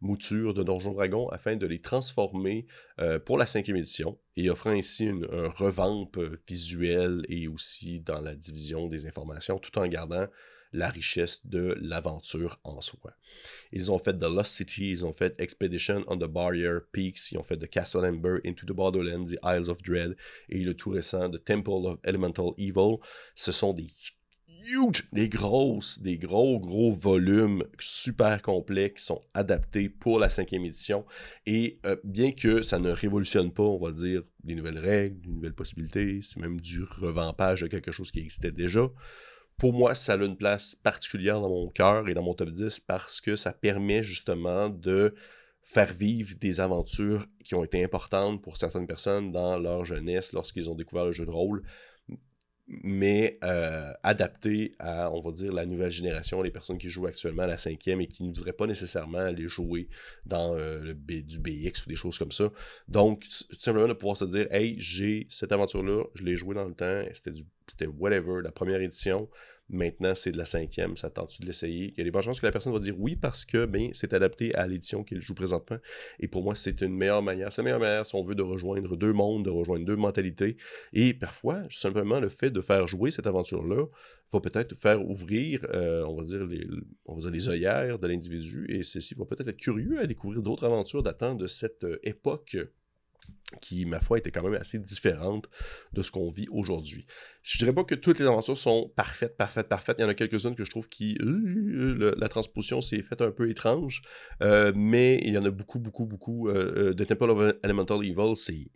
moutures 0.01 0.53
de 0.53 0.63
Donjon 0.63 0.91
Dragon 0.91 1.29
afin 1.29 1.55
de 1.55 1.65
les 1.65 1.79
transformer 1.79 2.67
pour 3.25 3.37
la 3.37 3.45
cinquième 3.45 3.77
édition 3.77 4.17
et 4.35 4.49
offrant 4.49 4.71
ainsi 4.71 5.05
une, 5.05 5.25
un 5.31 5.47
revamp 5.47 6.11
visuel 6.45 7.23
et 7.29 7.47
aussi 7.47 8.01
dans 8.01 8.19
la 8.19 8.35
division 8.35 8.87
des 8.87 9.05
informations 9.05 9.59
tout 9.59 9.79
en 9.79 9.87
gardant 9.87 10.27
la 10.73 10.89
richesse 10.89 11.45
de 11.45 11.75
l'aventure 11.79 12.59
en 12.63 12.81
soi. 12.81 13.13
Ils 13.71 13.91
ont 13.91 13.99
fait 13.99 14.17
The 14.17 14.23
Lost 14.23 14.51
City, 14.51 14.91
ils 14.91 15.05
ont 15.05 15.13
fait 15.13 15.39
Expedition 15.39 16.03
on 16.07 16.17
the 16.17 16.25
Barrier 16.25 16.79
Peaks, 16.91 17.31
ils 17.31 17.37
ont 17.37 17.43
fait 17.43 17.57
The 17.57 17.69
Castle 17.69 18.05
Ember, 18.05 18.39
Into 18.45 18.65
the 18.65 18.75
Borderlands, 18.75 19.25
The 19.25 19.39
Isles 19.43 19.69
of 19.69 19.81
Dread 19.81 20.15
et 20.49 20.59
le 20.59 20.73
tout 20.73 20.91
récent 20.91 21.29
The 21.29 21.43
Temple 21.43 21.85
of 21.85 21.99
Elemental 22.03 22.51
Evil. 22.57 22.97
Ce 23.35 23.51
sont 23.51 23.73
des 23.73 23.87
huge, 24.67 25.07
des 25.13 25.29
grosses, 25.29 25.99
des 26.01 26.17
gros, 26.17 26.59
gros 26.59 26.91
volumes 26.91 27.63
super 27.79 28.41
complets 28.41 28.93
qui 28.93 29.03
sont 29.03 29.21
adaptés 29.33 29.89
pour 29.89 30.19
la 30.19 30.29
cinquième 30.29 30.65
édition. 30.65 31.05
Et 31.45 31.79
euh, 31.85 31.95
bien 32.03 32.31
que 32.31 32.61
ça 32.61 32.79
ne 32.79 32.89
révolutionne 32.89 33.51
pas, 33.51 33.63
on 33.63 33.79
va 33.79 33.91
dire, 33.91 34.23
des 34.43 34.55
nouvelles 34.55 34.79
règles, 34.79 35.21
des 35.21 35.29
nouvelles 35.29 35.53
possibilités, 35.53 36.19
c'est 36.21 36.39
même 36.39 36.59
du 36.59 36.83
revampage 36.83 37.61
de 37.61 37.67
quelque 37.67 37.91
chose 37.91 38.11
qui 38.11 38.19
existait 38.19 38.51
déjà, 38.51 38.89
pour 39.57 39.73
moi, 39.73 39.95
ça 39.95 40.13
a 40.13 40.17
une 40.17 40.37
place 40.37 40.75
particulière 40.75 41.41
dans 41.41 41.49
mon 41.49 41.67
cœur 41.69 42.07
et 42.07 42.13
dans 42.13 42.21
mon 42.21 42.33
top 42.33 42.49
10 42.49 42.79
parce 42.81 43.19
que 43.21 43.35
ça 43.35 43.53
permet 43.53 44.03
justement 44.03 44.69
de 44.69 45.15
faire 45.63 45.93
vivre 45.93 46.35
des 46.39 46.59
aventures 46.59 47.25
qui 47.43 47.55
ont 47.55 47.63
été 47.63 47.83
importantes 47.83 48.41
pour 48.41 48.57
certaines 48.57 48.87
personnes 48.87 49.31
dans 49.31 49.57
leur 49.57 49.83
jeunesse 49.83 50.31
lorsqu'ils 50.31 50.69
ont 50.69 50.75
découvert 50.75 51.05
le 51.05 51.11
jeu 51.11 51.25
de 51.25 51.31
rôle, 51.31 51.63
mais 52.67 53.39
euh, 53.43 53.93
adapté 54.03 54.73
à, 54.79 55.11
on 55.11 55.21
va 55.21 55.31
dire, 55.31 55.53
la 55.53 55.65
nouvelle 55.65 55.91
génération, 55.91 56.41
les 56.41 56.51
personnes 56.51 56.77
qui 56.77 56.89
jouent 56.89 57.07
actuellement 57.07 57.43
à 57.43 57.47
la 57.47 57.57
cinquième 57.57 58.01
et 58.01 58.07
qui 58.07 58.23
ne 58.23 58.33
voudraient 58.33 58.53
pas 58.53 58.67
nécessairement 58.67 59.19
aller 59.19 59.47
jouer 59.47 59.87
dans 60.25 60.55
euh, 60.55 60.93
du 60.93 61.39
BX 61.39 61.85
ou 61.85 61.89
des 61.89 61.95
choses 61.95 62.17
comme 62.17 62.31
ça. 62.31 62.51
Donc, 62.87 63.21
tout 63.21 63.59
simplement 63.59 63.87
de 63.87 63.93
pouvoir 63.93 64.17
se 64.17 64.25
dire, 64.25 64.47
hey, 64.51 64.75
j'ai 64.79 65.27
cette 65.29 65.51
aventure-là, 65.51 66.03
je 66.13 66.23
l'ai 66.23 66.35
jouée 66.35 66.55
dans 66.55 66.65
le 66.65 66.73
temps, 66.73 67.03
c'était 67.13 67.87
whatever, 67.87 68.41
la 68.43 68.51
première 68.51 68.81
édition, 68.81 69.29
Maintenant, 69.69 70.15
c'est 70.15 70.31
de 70.31 70.37
la 70.37 70.45
cinquième. 70.45 70.95
Ça 70.95 71.09
tente-tu 71.09 71.41
de 71.41 71.47
l'essayer? 71.47 71.91
Il 71.93 71.97
y 71.97 72.01
a 72.01 72.03
des 72.05 72.11
bonnes 72.11 72.21
chances 72.21 72.39
que 72.39 72.45
la 72.45 72.51
personne 72.51 72.71
va 72.71 72.79
dire 72.79 72.95
oui 72.97 73.17
parce 73.17 73.43
que 73.43 73.65
ben, 73.65 73.89
c'est 73.91 74.13
adapté 74.13 74.55
à 74.55 74.65
l'édition 74.65 75.03
qu'il 75.03 75.21
joue 75.21 75.35
présentement. 75.35 75.77
Et 76.19 76.27
pour 76.27 76.43
moi, 76.43 76.55
c'est 76.55 76.81
une 76.81 76.95
meilleure 76.95 77.21
manière. 77.21 77.51
C'est 77.51 77.61
la 77.61 77.65
meilleure 77.65 77.79
manière 77.79 78.05
si 78.05 78.15
on 78.15 78.23
veut 78.23 78.35
de 78.35 78.43
rejoindre 78.43 78.95
deux 78.95 79.11
mondes, 79.11 79.43
de 79.43 79.49
rejoindre 79.49 79.85
deux 79.85 79.97
mentalités. 79.97 80.55
Et 80.93 81.13
parfois, 81.13 81.63
simplement 81.69 82.19
le 82.19 82.29
fait 82.29 82.49
de 82.49 82.61
faire 82.61 82.87
jouer 82.87 83.11
cette 83.11 83.27
aventure-là 83.27 83.85
va 84.31 84.39
peut-être 84.39 84.75
faire 84.75 85.05
ouvrir, 85.05 85.65
euh, 85.73 86.03
on, 86.05 86.15
va 86.15 86.23
dire 86.23 86.45
les, 86.45 86.65
on 87.05 87.15
va 87.15 87.21
dire 87.21 87.31
les 87.31 87.49
œillères 87.49 87.99
de 87.99 88.07
l'individu. 88.07 88.65
Et 88.69 88.83
ceci 88.83 89.15
va 89.15 89.25
peut-être 89.25 89.49
être 89.49 89.57
curieux 89.57 89.99
à 89.99 90.07
découvrir 90.07 90.41
d'autres 90.41 90.65
aventures 90.65 91.03
datant 91.03 91.35
de 91.35 91.47
cette 91.47 91.83
euh, 91.83 91.99
époque 92.03 92.57
qui, 93.61 93.85
ma 93.85 93.99
foi, 93.99 94.17
était 94.17 94.31
quand 94.31 94.43
même 94.43 94.59
assez 94.59 94.77
différente 94.77 95.49
de 95.93 96.03
ce 96.03 96.11
qu'on 96.11 96.29
vit 96.29 96.47
aujourd'hui. 96.51 97.05
Je 97.43 97.57
dirais 97.57 97.73
pas 97.73 97.83
que 97.83 97.95
toutes 97.95 98.19
les 98.19 98.25
aventures 98.25 98.57
sont 98.57 98.91
parfaites, 98.95 99.37
parfaites, 99.37 99.69
parfaites. 99.69 99.97
Il 99.99 100.01
y 100.01 100.05
en 100.05 100.09
a 100.09 100.13
quelques-unes 100.13 100.55
que 100.55 100.65
je 100.65 100.69
trouve 100.69 100.89
qui... 100.89 101.17
Euh, 101.21 102.13
la 102.17 102.27
transposition 102.27 102.81
s'est 102.81 103.01
faite 103.01 103.21
un 103.21 103.31
peu 103.31 103.49
étrange, 103.49 104.01
euh, 104.43 104.73
mais 104.75 105.19
il 105.23 105.33
y 105.33 105.37
en 105.37 105.45
a 105.45 105.49
beaucoup, 105.49 105.79
beaucoup, 105.79 106.05
beaucoup. 106.05 106.49
Euh, 106.49 106.93
The 106.93 107.07
Temple 107.07 107.29
of 107.31 107.55
Elemental 107.63 108.05
Evil, 108.05 108.35
c'est... 108.35 108.67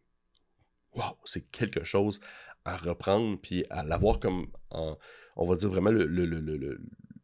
Wow! 0.95 1.17
C'est 1.25 1.49
quelque 1.51 1.83
chose 1.83 2.19
à 2.63 2.77
reprendre, 2.77 3.39
puis 3.41 3.65
à 3.69 3.83
l'avoir 3.83 4.19
comme, 4.19 4.47
on 4.71 5.47
va 5.47 5.55
dire 5.55 5.69
vraiment, 5.69 5.91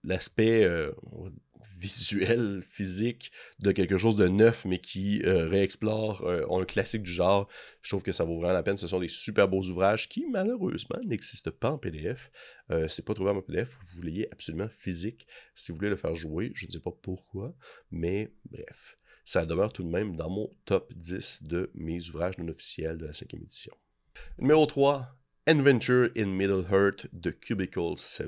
l'aspect... 0.04 0.68
visuel, 1.78 2.62
physique 2.70 3.32
de 3.60 3.72
quelque 3.72 3.98
chose 3.98 4.16
de 4.16 4.28
neuf, 4.28 4.66
mais 4.66 4.80
qui 4.80 5.22
euh, 5.24 5.48
réexplore 5.48 6.24
euh, 6.24 6.46
un 6.50 6.66
classique 6.66 7.04
du 7.04 7.12
genre. 7.12 7.48
Je 7.82 7.90
trouve 7.90 8.04
que 8.04 8.12
ça 8.12 8.24
vaut 8.24 8.38
vraiment 8.38 8.54
la 8.54 8.64
peine. 8.64 8.78
Ce 8.78 8.88
sont 8.88 9.00
des 9.00 9.08
super 9.08 9.48
beaux 9.48 9.62
ouvrages 9.64 10.10
qui, 10.10 10.26
malheureusement, 10.26 11.00
n'existent 11.06 11.52
pas 11.52 11.72
en 11.72 11.78
PDF. 11.78 12.32
Euh, 12.72 12.88
c'est 12.88 13.06
pas 13.06 13.14
trouvé 13.14 13.32
en 13.32 13.42
PDF. 13.42 13.78
Vous 13.82 13.98
voulez 13.98 14.28
absolument 14.32 14.70
physique 14.70 15.28
si 15.56 15.72
vous 15.72 15.78
voulez 15.78 15.90
le 15.90 15.96
faire 15.96 16.16
jouer. 16.16 16.52
Je 16.56 16.66
ne 16.66 16.72
sais 16.72 16.80
pas 16.80 16.92
pourquoi, 17.02 17.54
mais 17.92 18.32
bref. 18.52 18.98
Ça 19.26 19.46
demeure 19.46 19.74
tout 19.74 19.84
de 19.84 19.90
même 19.90 20.16
dans 20.16 20.30
mon 20.30 20.50
top 20.66 20.94
10 20.96 21.44
de 21.44 21.70
mes 21.76 22.10
ouvrages 22.10 22.38
non 22.38 22.48
officiels 22.48 22.98
de 22.98 23.06
la 23.06 23.14
cinquième 23.14 23.44
édition. 23.44 23.74
Numéro 24.40 24.66
3, 24.66 25.18
Adventure 25.48 26.10
in 26.18 26.28
Middle 26.28 26.66
Earth 26.70 27.08
de 27.14 27.32
Cubicle 27.32 27.98
7. 27.98 28.28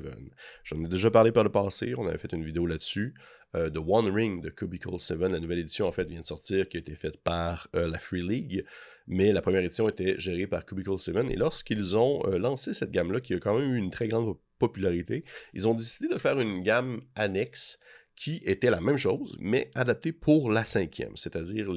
J'en 0.64 0.82
ai 0.82 0.88
déjà 0.88 1.10
parlé 1.10 1.32
par 1.32 1.44
le 1.44 1.50
passé, 1.50 1.92
on 1.98 2.06
avait 2.06 2.16
fait 2.16 2.32
une 2.32 2.44
vidéo 2.44 2.66
là-dessus. 2.66 3.14
Euh, 3.56 3.70
The 3.70 3.78
One 3.78 4.08
Ring 4.08 4.42
de 4.42 4.50
Cubicle 4.50 4.98
7, 4.98 5.18
la 5.20 5.40
nouvelle 5.40 5.58
édition 5.58 5.86
en 5.86 5.92
fait 5.92 6.04
vient 6.04 6.20
de 6.20 6.26
sortir, 6.26 6.68
qui 6.68 6.76
a 6.76 6.80
été 6.80 6.94
faite 6.94 7.16
par 7.18 7.68
euh, 7.74 7.88
la 7.88 7.98
Free 7.98 8.22
League, 8.22 8.64
mais 9.06 9.32
la 9.32 9.42
première 9.42 9.62
édition 9.62 9.88
était 9.88 10.18
gérée 10.18 10.46
par 10.46 10.64
Cubicle 10.64 10.98
7. 10.98 11.16
Et 11.30 11.36
lorsqu'ils 11.36 11.96
ont 11.96 12.22
euh, 12.26 12.38
lancé 12.38 12.72
cette 12.72 12.90
gamme-là, 12.90 13.20
qui 13.20 13.34
a 13.34 13.38
quand 13.40 13.58
même 13.58 13.74
eu 13.74 13.76
une 13.76 13.90
très 13.90 14.08
grande 14.08 14.36
popularité, 14.58 15.24
ils 15.54 15.66
ont 15.66 15.74
décidé 15.74 16.08
de 16.12 16.18
faire 16.18 16.38
une 16.38 16.62
gamme 16.62 17.00
annexe 17.16 17.78
qui 18.20 18.42
était 18.44 18.68
la 18.68 18.82
même 18.82 18.98
chose, 18.98 19.34
mais 19.40 19.70
adaptée 19.74 20.12
pour 20.12 20.52
la 20.52 20.62
cinquième, 20.62 21.16
c'est-à-dire 21.16 21.68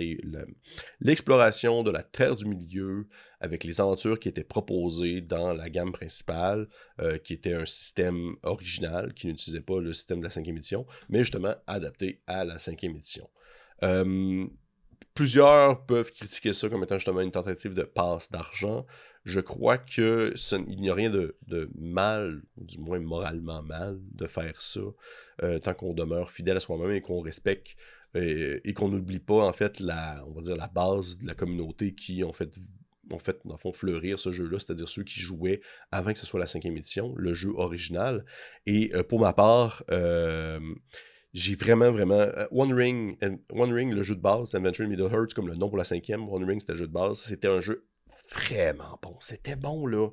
l'exploration 1.00 1.84
de 1.84 1.90
la 1.90 2.04
Terre 2.04 2.36
du 2.36 2.46
Milieu 2.46 3.08
avec 3.40 3.64
les 3.64 3.80
aventures 3.80 4.20
qui 4.20 4.28
étaient 4.28 4.44
proposées 4.44 5.22
dans 5.22 5.54
la 5.54 5.70
gamme 5.70 5.94
principale, 5.94 6.68
euh, 7.00 7.18
qui 7.18 7.32
était 7.32 7.54
un 7.54 7.66
système 7.66 8.36
original, 8.44 9.14
qui 9.14 9.28
n'utilisait 9.28 9.62
pas 9.62 9.80
le 9.80 9.94
système 9.94 10.20
de 10.20 10.26
la 10.26 10.30
cinquième 10.30 10.58
édition, 10.58 10.86
mais 11.08 11.20
justement 11.20 11.56
adapté 11.66 12.22
à 12.28 12.44
la 12.44 12.58
cinquième 12.58 12.94
édition. 12.96 13.30
Euh, 13.84 14.46
plusieurs 15.14 15.86
peuvent 15.86 16.12
critiquer 16.12 16.52
ça 16.52 16.68
comme 16.68 16.84
étant 16.84 16.98
justement 16.98 17.22
une 17.22 17.32
tentative 17.32 17.74
de 17.74 17.84
passe 17.84 18.30
d'argent 18.30 18.86
je 19.26 19.40
crois 19.40 19.78
que 19.78 20.34
il 20.68 20.82
n'y 20.82 20.90
a 20.90 20.94
rien 20.94 21.10
de, 21.10 21.36
mal, 21.76 22.42
du 22.58 22.78
moins 22.80 23.00
moralement 23.00 23.64
mal, 23.64 24.00
de 24.12 24.28
faire 24.28 24.60
ça, 24.60 24.82
euh, 25.42 25.60
tant 25.60 25.74
qu'on 25.74 25.94
demeure 25.94 26.30
fidèle 26.30 26.58
à 26.58 26.60
soi-même 26.60 26.92
et 26.92 27.02
qu'on 27.02 27.22
respecte 27.22 27.76
euh, 28.16 28.60
et 28.64 28.74
qu'on 28.74 28.90
n'oublie 28.90 29.20
pas 29.20 29.48
en 29.48 29.54
fait 29.54 29.80
la, 29.80 30.24
on 30.28 30.34
va 30.34 30.42
dire 30.42 30.58
la 30.58 30.68
base 30.68 31.18
de 31.18 31.26
la 31.26 31.36
communauté 31.36 31.94
qui 31.94 32.24
ont 32.24 32.34
fait 32.34 32.58
en 33.12 33.20
fait, 33.20 33.40
dans 33.44 33.56
le 33.56 33.60
fond, 33.60 33.74
fleurir 33.74 34.18
ce 34.18 34.32
jeu-là, 34.32 34.60
c'est-à-dire 34.60 34.88
ceux 34.88 35.04
qui 35.04 35.20
jouaient 35.20 35.62
avant 35.92 36.14
que 36.14 36.20
ce 36.20 36.26
soit 36.26 36.40
la 36.40 36.48
cinquième 36.48 36.78
édition, 36.78 37.14
le 37.18 37.34
jeu 37.34 37.52
original. 37.56 38.26
Et 38.66 38.92
euh, 38.96 39.04
pour 39.04 39.20
ma 39.20 39.34
part, 39.34 39.84
j'ai 41.34 41.56
vraiment, 41.56 41.92
vraiment. 41.92 42.28
One 42.52 42.74
Ring, 42.74 43.18
One 43.52 43.74
Ring, 43.74 43.92
le 43.92 44.04
jeu 44.04 44.16
de 44.16 44.22
base, 44.22 44.56
Adventure 44.56 44.86
in 44.86 44.90
Middle 44.90 45.12
Earth, 45.14 45.34
comme 45.34 45.48
le 45.48 45.56
nom 45.56 45.68
pour 45.68 45.78
la 45.78 45.84
cinquième, 45.84 46.30
One 46.30 46.46
Ring, 46.46 46.60
c'était 46.60 46.74
le 46.74 46.80
jeu 46.80 46.88
de 46.88 46.94
base. 46.94 47.20
C'était 47.20 47.50
un 47.50 47.60
jeu 47.60 47.86
vraiment 48.34 49.00
bon. 49.02 49.16
C'était 49.20 49.56
bon, 49.56 49.86
là. 49.86 50.10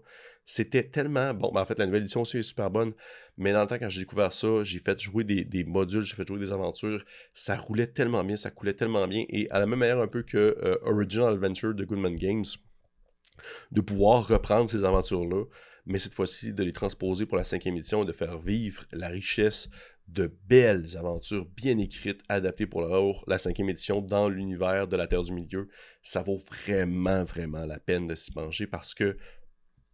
C'était 0.47 0.89
tellement 0.89 1.33
bon. 1.33 1.53
Ben, 1.53 1.63
en 1.63 1.65
fait, 1.65 1.79
la 1.79 1.87
nouvelle 1.87 2.03
édition 2.03 2.23
aussi 2.23 2.39
est 2.39 2.43
super 2.43 2.71
bonne. 2.71 2.93
Mais 3.37 3.53
dans 3.53 3.63
le 3.63 3.69
temps, 3.69 3.79
quand 3.79 3.89
j'ai 3.89 4.01
découvert 4.01 4.33
ça, 4.33 4.65
j'ai 4.65 4.81
fait 4.81 4.99
jouer 5.01 5.25
des, 5.25 5.65
modules, 5.65 6.03
j'ai 6.03 6.17
fait 6.17 6.27
jouer 6.27 6.39
des 6.39 6.53
aventures. 6.53 7.05
Ça 7.33 7.57
roulait 7.57 7.87
tellement 7.87 8.25
bien, 8.25 8.37
ça 8.37 8.51
coulait 8.51 8.75
tellement 8.75 9.07
bien. 9.07 9.25
Et 9.29 9.49
à 9.51 9.59
la 9.59 9.67
même 9.67 9.79
manière, 9.79 10.01
un 10.01 10.09
peu 10.09 10.23
que 10.23 10.57
euh, 10.63 10.77
Original 10.83 11.33
Adventure 11.35 11.75
de 11.75 11.85
Goodman 11.85 12.17
Games, 12.17 12.45
de 13.71 13.81
pouvoir 13.81 14.27
reprendre 14.27 14.69
ces 14.69 14.85
aventures-là, 14.85 15.45
mais 15.87 15.99
cette 15.99 16.15
fois-ci 16.15 16.53
de 16.53 16.63
les 16.63 16.73
transposer 16.73 17.27
pour 17.27 17.39
la 17.39 17.45
cinquième 17.45 17.77
édition 17.77 18.03
et 18.03 18.07
de 18.07 18.13
faire 18.13 18.39
vivre 18.39 18.85
la 18.93 19.09
richesse 19.09 19.71
de 20.12 20.37
belles 20.46 20.96
aventures 20.96 21.46
bien 21.57 21.79
écrites, 21.79 22.23
adaptées 22.29 22.66
pour 22.66 22.83
la 23.27 23.38
cinquième 23.38 23.68
édition 23.68 24.01
dans 24.01 24.29
l'univers 24.29 24.88
de 24.88 24.96
la 24.96 25.07
Terre 25.07 25.23
du 25.23 25.33
Milieu. 25.33 25.68
Ça 26.03 26.23
vaut 26.23 26.38
vraiment, 26.51 27.25
vraiment 27.25 27.64
la 27.66 27.79
peine 27.79 28.07
de 28.07 28.14
s'y 28.14 28.33
manger 28.35 28.66
parce 28.66 28.94
que 28.94 29.16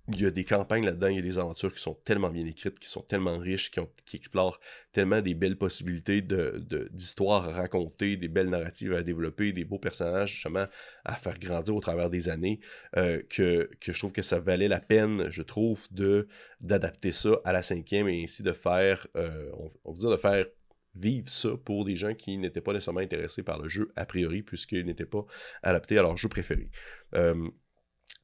il 0.09 0.21
y 0.21 0.27
a 0.27 0.31
des 0.31 0.45
campagnes 0.45 0.85
là-dedans, 0.85 1.09
il 1.09 1.17
y 1.17 1.19
a 1.19 1.23
des 1.23 1.39
aventures 1.39 1.73
qui 1.73 1.81
sont 1.81 1.95
tellement 2.05 2.31
bien 2.31 2.47
écrites, 2.47 2.79
qui 2.79 2.89
sont 2.89 3.03
tellement 3.03 3.39
riches, 3.39 3.71
qui, 3.71 4.17
explorent 4.17 4.61
tellement 4.93 5.21
des 5.21 5.35
belles 5.35 5.59
possibilités 5.59 6.23
d'histoires 6.93 7.49
à 7.49 7.53
raconter, 7.53 8.17
des 8.17 8.29
belles 8.29 8.49
narratives 8.49 8.95
à 8.95 9.03
développer, 9.03 9.53
des 9.53 9.65
beaux 9.65 9.79
personnages 9.79 10.35
justement 10.35 10.67
à 11.05 11.15
faire 11.15 11.39
grandir 11.39 11.75
au 11.75 11.81
travers 11.81 12.09
des 12.09 12.29
années, 12.29 12.61
euh, 12.97 13.21
que, 13.29 13.69
je 13.81 13.99
trouve 13.99 14.13
que 14.13 14.23
ça 14.23 14.39
valait 14.39 14.69
la 14.69 14.81
peine, 14.81 15.29
je 15.31 15.43
trouve, 15.43 15.87
d'adapter 16.61 17.13
ça 17.13 17.41
à 17.45 17.53
la 17.53 17.63
cinquième 17.63 18.09
et 18.09 18.23
ainsi 18.23 18.43
de 18.43 18.53
faire, 18.53 19.07
euh, 19.17 19.51
on, 19.85 19.93
va 19.93 19.99
dire 19.99 20.11
de 20.11 20.17
faire 20.17 20.47
vivre 20.95 21.29
ça 21.29 21.51
pour 21.65 21.85
des 21.85 21.97
gens 21.97 22.15
qui 22.15 22.39
n'étaient 22.39 22.61
pas 22.61 22.73
nécessairement 22.73 23.01
intéressés 23.01 23.43
par 23.43 23.61
le 23.61 23.69
jeu 23.69 23.93
a 23.97 24.07
priori, 24.07 24.43
puisqu'il 24.43 24.87
n'était 24.87 25.05
pas 25.05 25.27
adapté 25.63 25.99
à 25.99 26.03
leur 26.03 26.17
jeu 26.17 26.29
préféré. 26.29 26.71
Euh, 27.15 27.51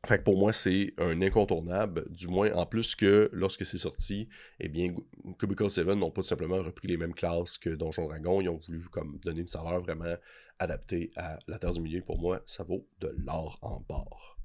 fait 0.06 0.18
que 0.18 0.24
pour 0.24 0.36
moi, 0.36 0.52
c'est 0.52 0.94
un 0.98 1.22
incontournable, 1.22 2.06
du 2.10 2.26
moins 2.26 2.52
en 2.54 2.66
plus 2.66 2.96
que 2.96 3.30
lorsque 3.32 3.64
c'est 3.64 3.78
sorti, 3.78 4.28
eh 4.58 4.68
bien, 4.68 4.94
Cubicle 5.38 5.70
7 5.70 5.86
n'ont 5.88 6.10
pas 6.10 6.22
tout 6.22 6.28
simplement 6.28 6.60
repris 6.60 6.88
les 6.88 6.96
mêmes 6.96 7.14
classes 7.14 7.56
que 7.58 7.70
Donjon 7.70 8.08
Dragon, 8.08 8.40
ils 8.40 8.48
ont 8.48 8.56
voulu 8.56 8.88
comme 8.90 9.18
donner 9.20 9.42
une 9.42 9.46
saveur 9.46 9.80
vraiment 9.80 10.16
adaptée 10.58 11.10
à 11.16 11.38
la 11.46 11.58
Terre 11.58 11.72
du 11.72 11.80
Milieu. 11.80 12.02
Pour 12.02 12.18
moi, 12.18 12.42
ça 12.46 12.64
vaut 12.64 12.86
de 13.00 13.14
l'or 13.16 13.58
en 13.62 13.80
bord. 13.88 14.38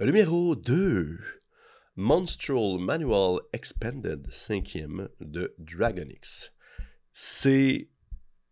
Euh, 0.00 0.06
numéro 0.06 0.56
2. 0.56 1.18
Monstral 1.96 2.78
Manual 2.78 3.40
Expanded 3.52 4.28
5e 4.28 5.08
de 5.20 5.54
Dragonix. 5.58 6.52
C'est 7.12 7.88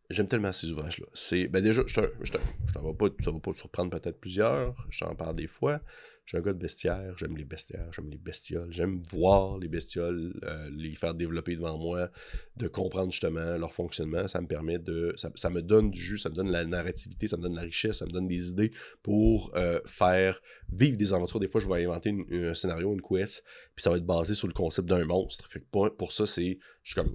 J'aime 0.09 0.29
tellement 0.29 0.53
ces 0.53 0.71
ouvrages-là. 0.71 1.07
C'est, 1.14 1.49
ben 1.49 1.62
déjà, 1.62 1.83
je, 1.87 1.95
t'en 1.95 2.95
pas, 2.95 3.07
ça 3.21 3.31
va 3.31 3.40
pas 3.40 3.53
te 3.53 3.59
surprendre 3.59 3.90
peut-être 3.90 4.21
plusieurs, 4.21 4.87
j'en 4.90 5.14
parle 5.14 5.35
des 5.37 5.49
fois. 5.49 5.81
Je 6.27 6.31
suis 6.31 6.38
un 6.38 6.40
gars 6.40 6.53
de 6.53 6.59
bestiaire, 6.59 7.16
j'aime 7.16 7.37
les 7.37 7.45
bestiaires, 7.45 7.92
j'aime 7.92 8.11
les 8.11 8.19
bestioles, 8.19 8.73
j'aime 8.73 9.01
voir 9.11 9.59
les 9.59 9.69
bestioles, 9.69 10.35
euh, 10.42 10.69
les 10.73 10.92
faire 10.97 11.14
développer 11.14 11.55
devant 11.55 11.79
moi, 11.79 12.11
de 12.57 12.66
comprendre 12.66 13.12
justement 13.12 13.57
leur 13.57 13.73
fonctionnement. 13.73 14.27
Ça 14.27 14.40
me 14.40 14.49
permet 14.49 14.81
de. 14.81 15.14
Ça, 15.16 15.51
me 15.51 15.62
donne 15.62 15.92
du 15.92 16.01
jus, 16.01 16.19
ça 16.19 16.29
me 16.29 16.35
donne 16.35 16.51
la 16.51 16.64
narrativité, 16.64 17.29
ça 17.29 17.37
me 17.37 17.42
donne 17.42 17.55
la 17.55 17.62
richesse, 17.62 17.99
ça 17.99 18.07
me 18.07 18.11
donne 18.11 18.27
des 18.27 18.51
idées 18.51 18.73
pour 19.05 19.53
euh, 19.55 19.79
faire 19.87 20.40
vivre 20.73 20.97
des 20.97 21.12
aventures. 21.12 21.38
Des 21.38 21.47
fois, 21.47 21.61
je 21.61 21.69
vais 21.69 21.85
inventer 21.85 22.12
un 22.33 22.55
scénario, 22.55 22.92
une 22.92 23.03
quest, 23.03 23.45
puis 23.77 23.85
ça 23.85 23.90
va 23.90 23.97
être 23.97 24.07
basé 24.07 24.35
sur 24.35 24.49
le 24.49 24.53
concept 24.53 24.88
d'un 24.88 25.05
monstre. 25.05 25.49
Fait 25.49 25.61
que 25.61 25.66
pour, 25.71 25.97
pour 25.97 26.11
ça, 26.11 26.27
c'est. 26.27 26.59
Je 26.83 26.92
suis 26.92 27.01
comme. 27.01 27.14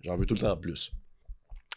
J'en 0.00 0.16
veux 0.16 0.24
tout 0.24 0.34
le 0.34 0.40
temps 0.40 0.56
plus. 0.56 0.90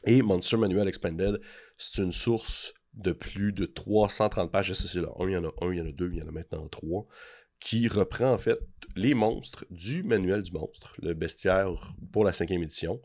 Et 0.06 0.22
Monster 0.22 0.58
Manual 0.58 0.88
Expanded, 0.88 1.40
c'est 1.78 2.02
une 2.02 2.12
source 2.12 2.74
de 2.94 3.12
plus 3.12 3.54
de 3.54 3.66
330 3.66 4.52
pages. 4.52 4.74
C'est 4.74 5.02
là, 5.02 5.10
il 5.20 5.32
y 5.32 5.38
en 5.38 5.46
a 5.46 5.52
un, 5.62 5.72
il 5.72 5.78
y 5.78 5.82
en 5.82 5.88
a 5.88 5.92
deux, 5.92 6.10
il 6.12 6.20
y 6.20 6.24
en 6.24 6.28
a 6.28 6.32
maintenant 6.32 6.68
trois, 6.68 7.08
qui 7.60 7.88
reprend 7.88 8.34
en 8.34 8.38
fait 8.38 8.60
les 8.96 9.14
monstres 9.14 9.66
du 9.70 10.04
manuel 10.04 10.42
du 10.42 10.52
monstre, 10.52 10.96
le 11.02 11.14
bestiaire 11.14 11.94
pour 12.12 12.24
la 12.24 12.34
cinquième 12.34 12.64
édition. 12.64 13.02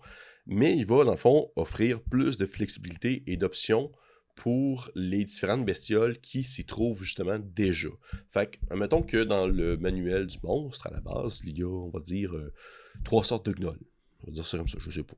Mais 0.46 0.76
il 0.76 0.86
va, 0.86 1.04
dans 1.04 1.12
le 1.12 1.16
fond, 1.16 1.50
offrir 1.56 2.00
plus 2.02 2.36
de 2.36 2.46
flexibilité 2.46 3.22
et 3.26 3.36
d'options 3.36 3.90
pour 4.36 4.90
les 4.94 5.24
différentes 5.24 5.64
bestioles 5.64 6.20
qui 6.20 6.44
s'y 6.44 6.64
trouvent 6.64 7.02
justement 7.02 7.38
déjà. 7.38 7.88
Fait 8.30 8.50
que, 8.50 8.74
mettons 8.76 9.02
que 9.02 9.24
dans 9.24 9.46
le 9.46 9.76
manuel 9.76 10.26
du 10.26 10.38
monstre, 10.42 10.86
à 10.86 10.90
la 10.90 11.00
base, 11.00 11.42
il 11.44 11.58
y 11.58 11.62
a, 11.62 11.66
on 11.66 11.88
va 11.88 12.00
dire, 12.00 12.34
euh, 12.34 12.52
trois 13.02 13.24
sortes 13.24 13.46
de 13.46 13.52
gnolls. 13.52 13.80
On 14.22 14.26
va 14.26 14.32
dire 14.32 14.46
ça 14.46 14.58
comme 14.58 14.68
ça, 14.68 14.78
je 14.80 14.90
sais 14.90 15.02
pas. 15.02 15.16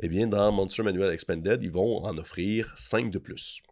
Eh 0.00 0.08
bien, 0.08 0.26
dans 0.26 0.52
Monster 0.52 0.82
Manual 0.82 1.12
Expanded, 1.12 1.62
ils 1.62 1.70
vont 1.70 2.04
en 2.04 2.16
offrir 2.18 2.72
5 2.76 3.10
de 3.10 3.18
plus. 3.18 3.62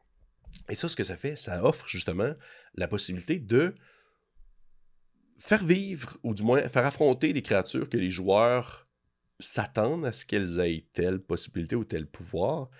Et 0.70 0.74
ça, 0.74 0.88
ce 0.88 0.96
que 0.96 1.04
ça 1.04 1.16
fait, 1.16 1.36
ça 1.36 1.64
offre 1.64 1.88
justement 1.88 2.32
la 2.74 2.88
possibilité 2.88 3.38
de 3.38 3.74
faire 5.38 5.64
vivre, 5.64 6.16
ou 6.22 6.34
du 6.34 6.42
moins 6.42 6.60
faire 6.68 6.86
affronter 6.86 7.32
des 7.32 7.42
créatures 7.42 7.88
que 7.88 7.96
les 7.96 8.10
joueurs 8.10 8.84
s'attendre 9.40 10.06
à 10.06 10.12
ce 10.12 10.24
qu'elles 10.24 10.58
aient 10.60 10.86
telle 10.92 11.18
possibilité 11.18 11.76
ou 11.76 11.84
tel 11.84 12.06
pouvoir, 12.06 12.70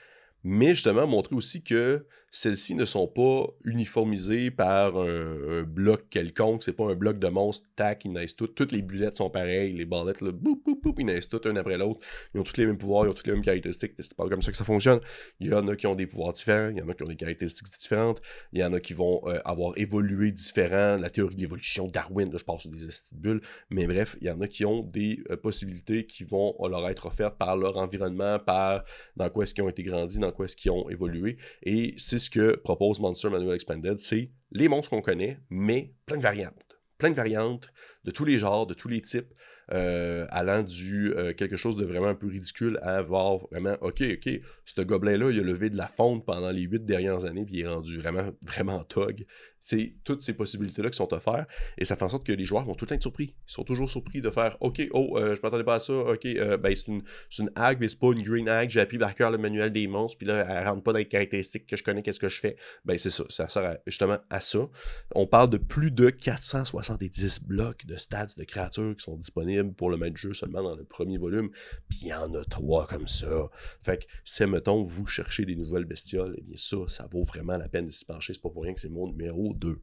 mais 0.42 0.70
justement 0.74 1.06
montrer 1.06 1.34
aussi 1.34 1.62
que 1.62 2.06
celles-ci 2.34 2.74
ne 2.74 2.84
sont 2.84 3.06
pas 3.06 3.46
uniformisées 3.64 4.50
par 4.50 4.96
un, 4.96 5.62
bloc 5.62 6.08
quelconque. 6.10 6.64
C'est 6.64 6.72
pas 6.72 6.90
un 6.90 6.96
bloc 6.96 7.20
de 7.20 7.28
monstres, 7.28 7.68
tac, 7.76 8.04
ils 8.04 8.12
naissent 8.12 8.34
toutes. 8.34 8.56
Toutes 8.56 8.72
les 8.72 8.82
bulettes 8.82 9.14
sont 9.14 9.30
pareilles, 9.30 9.72
les 9.72 9.84
ballettes, 9.84 10.20
là, 10.20 10.32
boum, 10.32 10.58
boum, 10.64 10.80
boum, 10.82 10.94
ils 10.98 11.06
naissent 11.06 11.28
toutes 11.28 11.46
un 11.46 11.54
après 11.54 11.78
l'autre. 11.78 12.00
Ils 12.34 12.40
ont 12.40 12.42
tous 12.42 12.56
les 12.56 12.66
mêmes 12.66 12.76
pouvoirs, 12.76 13.06
ils 13.06 13.10
ont 13.10 13.12
toutes 13.12 13.28
les 13.28 13.34
mêmes 13.34 13.44
caractéristiques. 13.44 13.92
C'est 14.00 14.16
pas 14.16 14.28
comme 14.28 14.42
ça 14.42 14.50
que 14.50 14.56
ça 14.56 14.64
fonctionne. 14.64 14.98
Il 15.38 15.46
y 15.46 15.54
en 15.54 15.68
a 15.68 15.76
qui 15.76 15.86
ont 15.86 15.94
des 15.94 16.08
pouvoirs 16.08 16.32
différents, 16.32 16.70
il 16.70 16.78
y 16.78 16.82
en 16.82 16.88
a 16.88 16.94
qui 16.94 17.04
ont 17.04 17.06
des 17.06 17.14
caractéristiques 17.14 17.68
différentes, 17.68 18.20
il 18.52 18.58
y 18.58 18.64
en 18.64 18.72
a 18.72 18.80
qui 18.80 18.94
vont 18.94 19.22
euh, 19.26 19.38
avoir 19.44 19.78
évolué 19.78 20.32
différent. 20.32 20.96
La 20.96 21.10
théorie 21.10 21.36
de 21.36 21.40
l'évolution, 21.40 21.86
Darwin, 21.86 22.32
là, 22.32 22.38
je 22.38 22.44
parle 22.44 22.58
sur 22.58 22.70
des 22.70 22.78
bulles. 23.14 23.42
Mais 23.70 23.86
bref, 23.86 24.16
il 24.20 24.26
y 24.26 24.30
en 24.30 24.40
a 24.40 24.48
qui 24.48 24.64
ont 24.64 24.82
des 24.82 25.22
euh, 25.30 25.36
possibilités 25.36 26.04
qui 26.04 26.24
vont 26.24 26.56
leur 26.68 26.88
être 26.88 27.06
offertes 27.06 27.38
par 27.38 27.56
leur 27.56 27.76
environnement, 27.76 28.40
par 28.40 28.82
dans 29.14 29.28
quoi 29.28 29.44
est-ce 29.44 29.54
qu'ils 29.54 29.62
ont 29.62 29.68
été 29.68 29.84
grandis, 29.84 30.18
dans 30.18 30.32
quoi 30.32 30.46
est-ce 30.46 30.56
qu'ils 30.56 30.72
ont 30.72 30.90
évolué. 30.90 31.36
Et 31.62 31.94
c'est 31.96 32.23
ce 32.24 32.30
que 32.30 32.56
propose 32.56 33.00
Monster 33.00 33.28
Manual 33.28 33.54
Expanded, 33.54 33.98
c'est 33.98 34.30
les 34.50 34.68
monstres 34.68 34.90
qu'on 34.90 35.02
connaît, 35.02 35.38
mais 35.50 35.94
plein 36.06 36.16
de 36.16 36.22
variantes. 36.22 36.78
Plein 36.98 37.10
de 37.10 37.14
variantes 37.14 37.70
de 38.04 38.10
tous 38.10 38.24
les 38.24 38.38
genres, 38.38 38.66
de 38.66 38.74
tous 38.74 38.88
les 38.88 39.00
types. 39.00 39.32
Euh, 39.72 40.26
allant 40.28 40.62
du 40.62 41.14
euh, 41.14 41.32
quelque 41.32 41.56
chose 41.56 41.76
de 41.76 41.86
vraiment 41.86 42.08
un 42.08 42.14
peu 42.14 42.26
ridicule 42.26 42.78
à 42.82 43.00
voir 43.00 43.38
vraiment, 43.50 43.76
ok, 43.80 44.02
ok, 44.02 44.40
ce 44.66 44.82
gobelet-là, 44.82 45.30
il 45.30 45.40
a 45.40 45.42
levé 45.42 45.70
de 45.70 45.76
la 45.78 45.86
fonte 45.86 46.26
pendant 46.26 46.50
les 46.50 46.62
huit 46.62 46.84
dernières 46.84 47.24
années, 47.24 47.46
puis 47.46 47.56
il 47.56 47.60
est 47.62 47.68
rendu 47.68 47.98
vraiment, 47.98 48.30
vraiment 48.42 48.84
tog. 48.84 49.24
C'est 49.60 49.94
toutes 50.04 50.20
ces 50.20 50.34
possibilités-là 50.34 50.90
qui 50.90 50.96
sont 50.96 51.14
offertes, 51.14 51.48
et 51.78 51.86
ça 51.86 51.96
fait 51.96 52.04
en 52.04 52.10
sorte 52.10 52.26
que 52.26 52.32
les 52.32 52.44
joueurs 52.44 52.66
vont 52.66 52.74
tout 52.74 52.84
le 52.84 52.90
temps 52.90 52.94
être 52.96 53.02
surpris. 53.02 53.34
Ils 53.48 53.52
sont 53.52 53.64
toujours 53.64 53.88
surpris 53.88 54.20
de 54.20 54.28
faire, 54.28 54.58
ok, 54.60 54.86
oh, 54.92 55.16
euh, 55.16 55.34
je 55.34 55.40
m'attendais 55.40 55.64
pas 55.64 55.76
à 55.76 55.78
ça, 55.78 55.94
ok, 55.94 56.26
ben 56.60 56.76
c'est 56.76 56.88
une, 56.88 57.02
une 57.38 57.50
hague, 57.54 57.78
mais 57.80 57.88
c'est 57.88 57.98
pas 57.98 58.12
une 58.12 58.22
green 58.22 58.46
hague, 58.50 58.68
j'ai 58.68 58.80
appris 58.80 58.98
par 58.98 59.14
cœur 59.14 59.30
le 59.30 59.38
manuel 59.38 59.72
des 59.72 59.86
monstres, 59.86 60.18
puis 60.18 60.26
là, 60.26 60.44
elle 60.46 60.68
rentre 60.68 60.82
pas 60.82 60.92
dans 60.92 60.98
les 60.98 61.08
caractéristiques 61.08 61.66
que 61.66 61.78
je 61.78 61.82
connais, 61.82 62.02
qu'est-ce 62.02 62.20
que 62.20 62.28
je 62.28 62.38
fais. 62.38 62.56
Ben 62.84 62.98
c'est 62.98 63.08
ça, 63.08 63.24
ça 63.30 63.48
sert 63.48 63.78
justement 63.86 64.18
à 64.28 64.42
ça. 64.42 64.68
On 65.14 65.26
parle 65.26 65.48
de 65.48 65.56
plus 65.56 65.90
de 65.90 66.10
470 66.10 67.44
blocs 67.44 67.86
de 67.86 67.93
stats 67.96 68.34
de 68.36 68.44
créatures 68.44 68.96
qui 68.96 69.02
sont 69.02 69.16
disponibles 69.16 69.72
pour 69.74 69.90
le 69.90 69.96
maître 69.96 70.16
jeu 70.16 70.32
seulement 70.32 70.62
dans 70.62 70.76
le 70.76 70.84
premier 70.84 71.18
volume, 71.18 71.50
puis 71.88 72.00
il 72.02 72.08
y 72.08 72.14
en 72.14 72.32
a 72.34 72.44
trois 72.44 72.86
comme 72.86 73.08
ça. 73.08 73.50
Fait 73.82 73.98
que 73.98 74.04
si, 74.24 74.44
mettons, 74.46 74.82
vous 74.82 75.06
cherchez 75.06 75.44
des 75.44 75.56
nouvelles 75.56 75.84
bestioles, 75.84 76.34
eh 76.38 76.42
bien 76.42 76.56
ça, 76.56 76.76
ça 76.88 77.06
vaut 77.10 77.22
vraiment 77.22 77.56
la 77.56 77.68
peine 77.68 77.86
de 77.86 77.90
s'y 77.90 78.04
pencher, 78.04 78.32
c'est 78.32 78.42
pas 78.42 78.50
pour 78.50 78.62
rien 78.62 78.74
que 78.74 78.80
c'est 78.80 78.88
mon 78.88 79.08
numéro 79.08 79.54
2. 79.54 79.80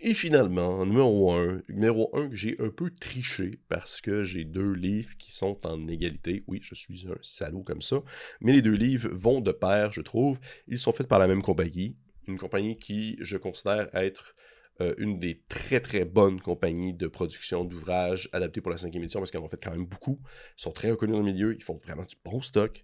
Et 0.00 0.14
finalement, 0.14 0.86
numéro 0.86 1.32
1, 1.32 1.62
numéro 1.68 2.10
1 2.16 2.28
que 2.28 2.36
j'ai 2.36 2.54
un 2.60 2.70
peu 2.70 2.88
triché 2.88 3.58
parce 3.68 4.00
que 4.00 4.22
j'ai 4.22 4.44
deux 4.44 4.72
livres 4.72 5.16
qui 5.18 5.32
sont 5.34 5.58
en 5.66 5.88
égalité. 5.88 6.44
Oui, 6.46 6.60
je 6.62 6.76
suis 6.76 7.08
un 7.08 7.16
salaud 7.20 7.64
comme 7.64 7.82
ça. 7.82 8.00
Mais 8.40 8.52
les 8.52 8.62
deux 8.62 8.76
livres 8.76 9.08
vont 9.12 9.40
de 9.40 9.50
pair, 9.50 9.90
je 9.90 10.00
trouve. 10.00 10.38
Ils 10.68 10.78
sont 10.78 10.92
faits 10.92 11.08
par 11.08 11.18
la 11.18 11.26
même 11.26 11.42
compagnie. 11.42 11.96
Une 12.28 12.38
compagnie 12.38 12.78
qui, 12.78 13.16
je 13.20 13.36
considère 13.36 13.88
être 13.92 14.36
euh, 14.80 14.94
une 14.98 15.18
des 15.18 15.42
très 15.48 15.80
très 15.80 16.04
bonnes 16.04 16.40
compagnies 16.40 16.94
de 16.94 17.06
production 17.06 17.64
d'ouvrages 17.64 18.28
adaptés 18.32 18.60
pour 18.60 18.70
la 18.70 18.78
cinquième 18.78 19.02
édition 19.02 19.20
parce 19.20 19.30
qu'ils 19.30 19.40
en 19.40 19.44
ont 19.44 19.48
fait 19.48 19.62
quand 19.62 19.72
même 19.72 19.86
beaucoup. 19.86 20.20
Ils 20.56 20.62
sont 20.62 20.72
très 20.72 20.90
reconnus 20.90 21.14
dans 21.14 21.22
le 21.22 21.32
milieu, 21.32 21.54
ils 21.54 21.62
font 21.62 21.76
vraiment 21.76 22.04
du 22.04 22.16
bon 22.24 22.40
stock. 22.40 22.82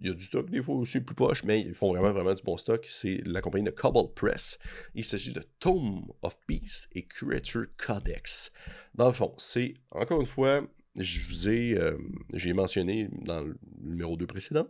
Il 0.00 0.06
y 0.06 0.10
a 0.10 0.14
du 0.14 0.22
stock 0.22 0.48
des 0.48 0.62
fois 0.62 0.76
aussi 0.76 1.00
plus 1.00 1.14
poche, 1.14 1.44
mais 1.44 1.60
ils 1.60 1.74
font 1.74 1.92
vraiment 1.92 2.12
vraiment 2.12 2.32
du 2.32 2.42
bon 2.42 2.56
stock. 2.56 2.86
C'est 2.88 3.20
la 3.26 3.42
compagnie 3.42 3.64
de 3.64 3.70
Cobalt 3.70 4.14
Press. 4.14 4.58
Il 4.94 5.04
s'agit 5.04 5.32
de 5.32 5.44
Tome 5.58 6.10
of 6.22 6.38
Peace 6.46 6.88
et 6.94 7.04
Creature 7.06 7.66
Codex. 7.76 8.50
Dans 8.94 9.06
le 9.06 9.12
fond, 9.12 9.34
c'est 9.36 9.74
encore 9.90 10.20
une 10.20 10.26
fois 10.26 10.62
je 10.98 11.22
vous 11.28 11.48
ai, 11.48 11.76
euh, 11.78 11.96
j'ai 12.34 12.52
mentionné 12.52 13.08
dans 13.12 13.42
le 13.42 13.56
numéro 13.80 14.16
2 14.16 14.26
précédent 14.26 14.66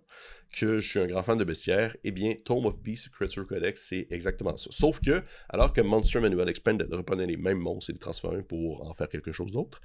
que 0.53 0.81
je 0.81 0.89
suis 0.89 0.99
un 0.99 1.07
grand 1.07 1.23
fan 1.23 1.39
de 1.39 1.45
bestiaire. 1.45 1.97
Eh 2.05 2.11
bien, 2.11 2.35
Tome 2.45 2.67
of 2.67 2.81
Peace 2.83 3.09
Creature 3.09 3.47
Codex, 3.47 3.87
c'est 3.89 4.07
exactement 4.11 4.57
ça. 4.57 4.69
Sauf 4.71 5.01
que, 5.01 5.23
alors 5.49 5.73
que 5.73 5.81
Monster 5.81 6.21
Manual 6.21 6.49
Expanded 6.49 6.93
reprenait 6.93 7.27
les 7.27 7.37
mêmes 7.37 7.59
monstres 7.59 7.91
et 7.91 7.93
les 7.95 7.99
transformait 7.99 8.43
pour 8.43 8.87
en 8.87 8.95
faire 8.95 9.09
quelque 9.09 9.33
chose 9.33 9.53
d'autre, 9.53 9.81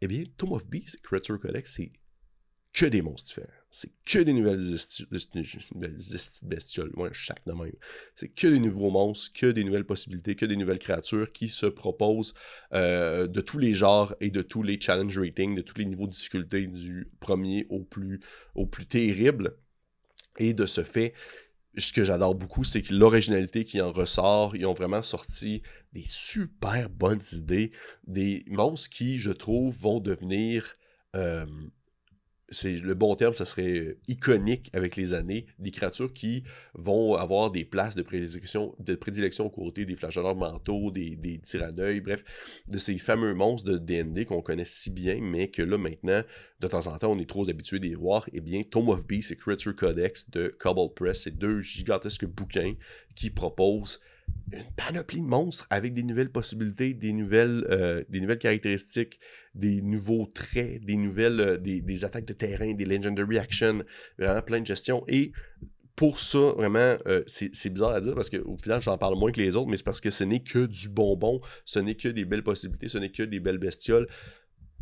eh 0.00 0.08
bien, 0.08 0.24
Tome 0.36 0.52
of 0.52 0.66
Beast 0.66 1.00
Creature 1.02 1.38
Codex, 1.38 1.74
c'est 1.76 1.92
que 2.72 2.86
des 2.86 3.02
monstres 3.02 3.28
différents. 3.28 3.52
C'est 3.76 3.92
que 4.06 4.20
des 4.20 4.32
nouvelles 4.32 4.58
bestioles. 6.44 6.92
Chaque 7.12 7.46
de 7.46 7.52
même. 7.52 7.72
C'est 8.14 8.28
que 8.28 8.46
des 8.46 8.58
nouveaux 8.58 8.88
monstres, 8.90 9.38
que 9.38 9.52
des 9.52 9.64
nouvelles 9.64 9.84
possibilités, 9.84 10.34
que 10.34 10.46
des 10.46 10.56
nouvelles 10.56 10.78
créatures 10.78 11.30
qui 11.30 11.48
se 11.48 11.66
proposent 11.66 12.32
euh, 12.72 13.26
de 13.26 13.42
tous 13.42 13.58
les 13.58 13.74
genres 13.74 14.14
et 14.22 14.30
de 14.30 14.40
tous 14.40 14.62
les 14.62 14.80
challenge 14.80 15.18
ratings, 15.18 15.54
de 15.54 15.60
tous 15.60 15.76
les 15.76 15.84
niveaux 15.84 16.06
de 16.06 16.12
difficulté, 16.12 16.66
du 16.66 17.10
premier 17.20 17.66
au 17.68 17.80
plus, 17.80 18.20
au 18.54 18.64
plus 18.64 18.86
terrible. 18.86 19.58
Et 20.38 20.54
de 20.54 20.64
ce 20.64 20.82
fait, 20.82 21.12
ce 21.76 21.92
que 21.92 22.02
j'adore 22.02 22.34
beaucoup, 22.34 22.64
c'est 22.64 22.80
que 22.80 22.94
l'originalité 22.94 23.64
qui 23.64 23.82
en 23.82 23.92
ressort, 23.92 24.56
ils 24.56 24.64
ont 24.64 24.72
vraiment 24.72 25.02
sorti 25.02 25.60
des 25.92 26.04
super 26.06 26.88
bonnes 26.88 27.20
idées, 27.32 27.72
des 28.06 28.42
monstres 28.48 28.88
qui, 28.88 29.18
je 29.18 29.32
trouve, 29.32 29.78
vont 29.78 30.00
devenir 30.00 30.72
euh, 31.14 31.44
c'est 32.50 32.76
le 32.76 32.94
bon 32.94 33.14
terme, 33.16 33.34
ça 33.34 33.44
serait 33.44 33.96
iconique 34.06 34.70
avec 34.72 34.96
les 34.96 35.14
années, 35.14 35.46
des 35.58 35.70
créatures 35.70 36.12
qui 36.12 36.44
vont 36.74 37.14
avoir 37.14 37.50
des 37.50 37.64
places 37.64 37.96
de 37.96 38.02
prédilection, 38.02 38.74
de 38.78 38.94
prédilection 38.94 39.46
aux 39.46 39.50
côtés 39.50 39.84
des 39.84 39.96
flageoleurs 39.96 40.36
mentaux, 40.36 40.90
des, 40.90 41.16
des 41.16 41.40
bref, 42.00 42.24
de 42.68 42.78
ces 42.78 42.98
fameux 42.98 43.34
monstres 43.34 43.70
de 43.70 43.78
D&D 43.78 44.26
qu'on 44.26 44.42
connaît 44.42 44.64
si 44.64 44.90
bien, 44.90 45.18
mais 45.20 45.48
que 45.48 45.62
là 45.62 45.76
maintenant, 45.76 46.22
de 46.60 46.68
temps 46.68 46.86
en 46.86 46.96
temps, 46.98 47.12
on 47.12 47.18
est 47.18 47.28
trop 47.28 47.48
habitué 47.48 47.80
d'y 47.80 47.94
voir. 47.94 48.26
Eh 48.32 48.40
bien, 48.40 48.62
Tome 48.62 48.90
of 48.90 49.04
Beasts 49.06 49.32
et 49.32 49.36
Creature 49.36 49.74
Codex 49.74 50.30
de 50.30 50.54
Cobalt 50.58 50.94
Press, 50.94 51.22
c'est 51.22 51.36
deux 51.36 51.60
gigantesques 51.60 52.26
bouquins 52.26 52.74
qui 53.14 53.30
proposent 53.30 54.00
une 54.52 54.64
panoplie 54.76 55.20
de 55.20 55.26
monstres 55.26 55.66
avec 55.70 55.92
des 55.92 56.02
nouvelles 56.02 56.30
possibilités, 56.30 56.94
des 56.94 57.12
nouvelles, 57.12 57.66
euh, 57.70 58.36
caractéristiques, 58.36 59.18
des 59.54 59.82
nouveaux 59.82 60.26
traits, 60.26 60.84
des 60.84 60.96
nouvelles, 60.96 61.40
euh, 61.40 61.56
des, 61.56 62.04
attaques 62.04 62.26
de 62.26 62.32
terrain, 62.32 62.72
des 62.72 62.84
legendary 62.84 63.38
actions, 63.38 63.82
vraiment 64.18 64.42
plein 64.42 64.60
de 64.60 64.66
gestion. 64.66 65.04
Et 65.08 65.32
pour 65.96 66.20
ça, 66.20 66.52
vraiment, 66.56 66.96
euh, 67.06 67.22
c'est 67.26 67.70
bizarre 67.70 67.92
à 67.92 68.00
dire 68.00 68.14
parce 68.14 68.30
qu'au 68.30 68.56
final, 68.58 68.82
j'en 68.82 68.98
parle 68.98 69.18
moins 69.18 69.32
que 69.32 69.40
les 69.40 69.56
autres, 69.56 69.68
mais 69.68 69.78
c'est 69.78 69.84
parce 69.84 70.00
que 70.00 70.10
ce 70.10 70.24
n'est 70.24 70.40
que 70.40 70.66
du 70.66 70.88
bonbon, 70.88 71.40
ce 71.64 71.78
n'est 71.78 71.94
que 71.94 72.08
des 72.08 72.24
belles 72.24 72.44
possibilités, 72.44 72.88
ce 72.88 72.98
n'est 72.98 73.10
que 73.10 73.22
des 73.22 73.40
belles 73.40 73.58
bestioles. 73.58 74.06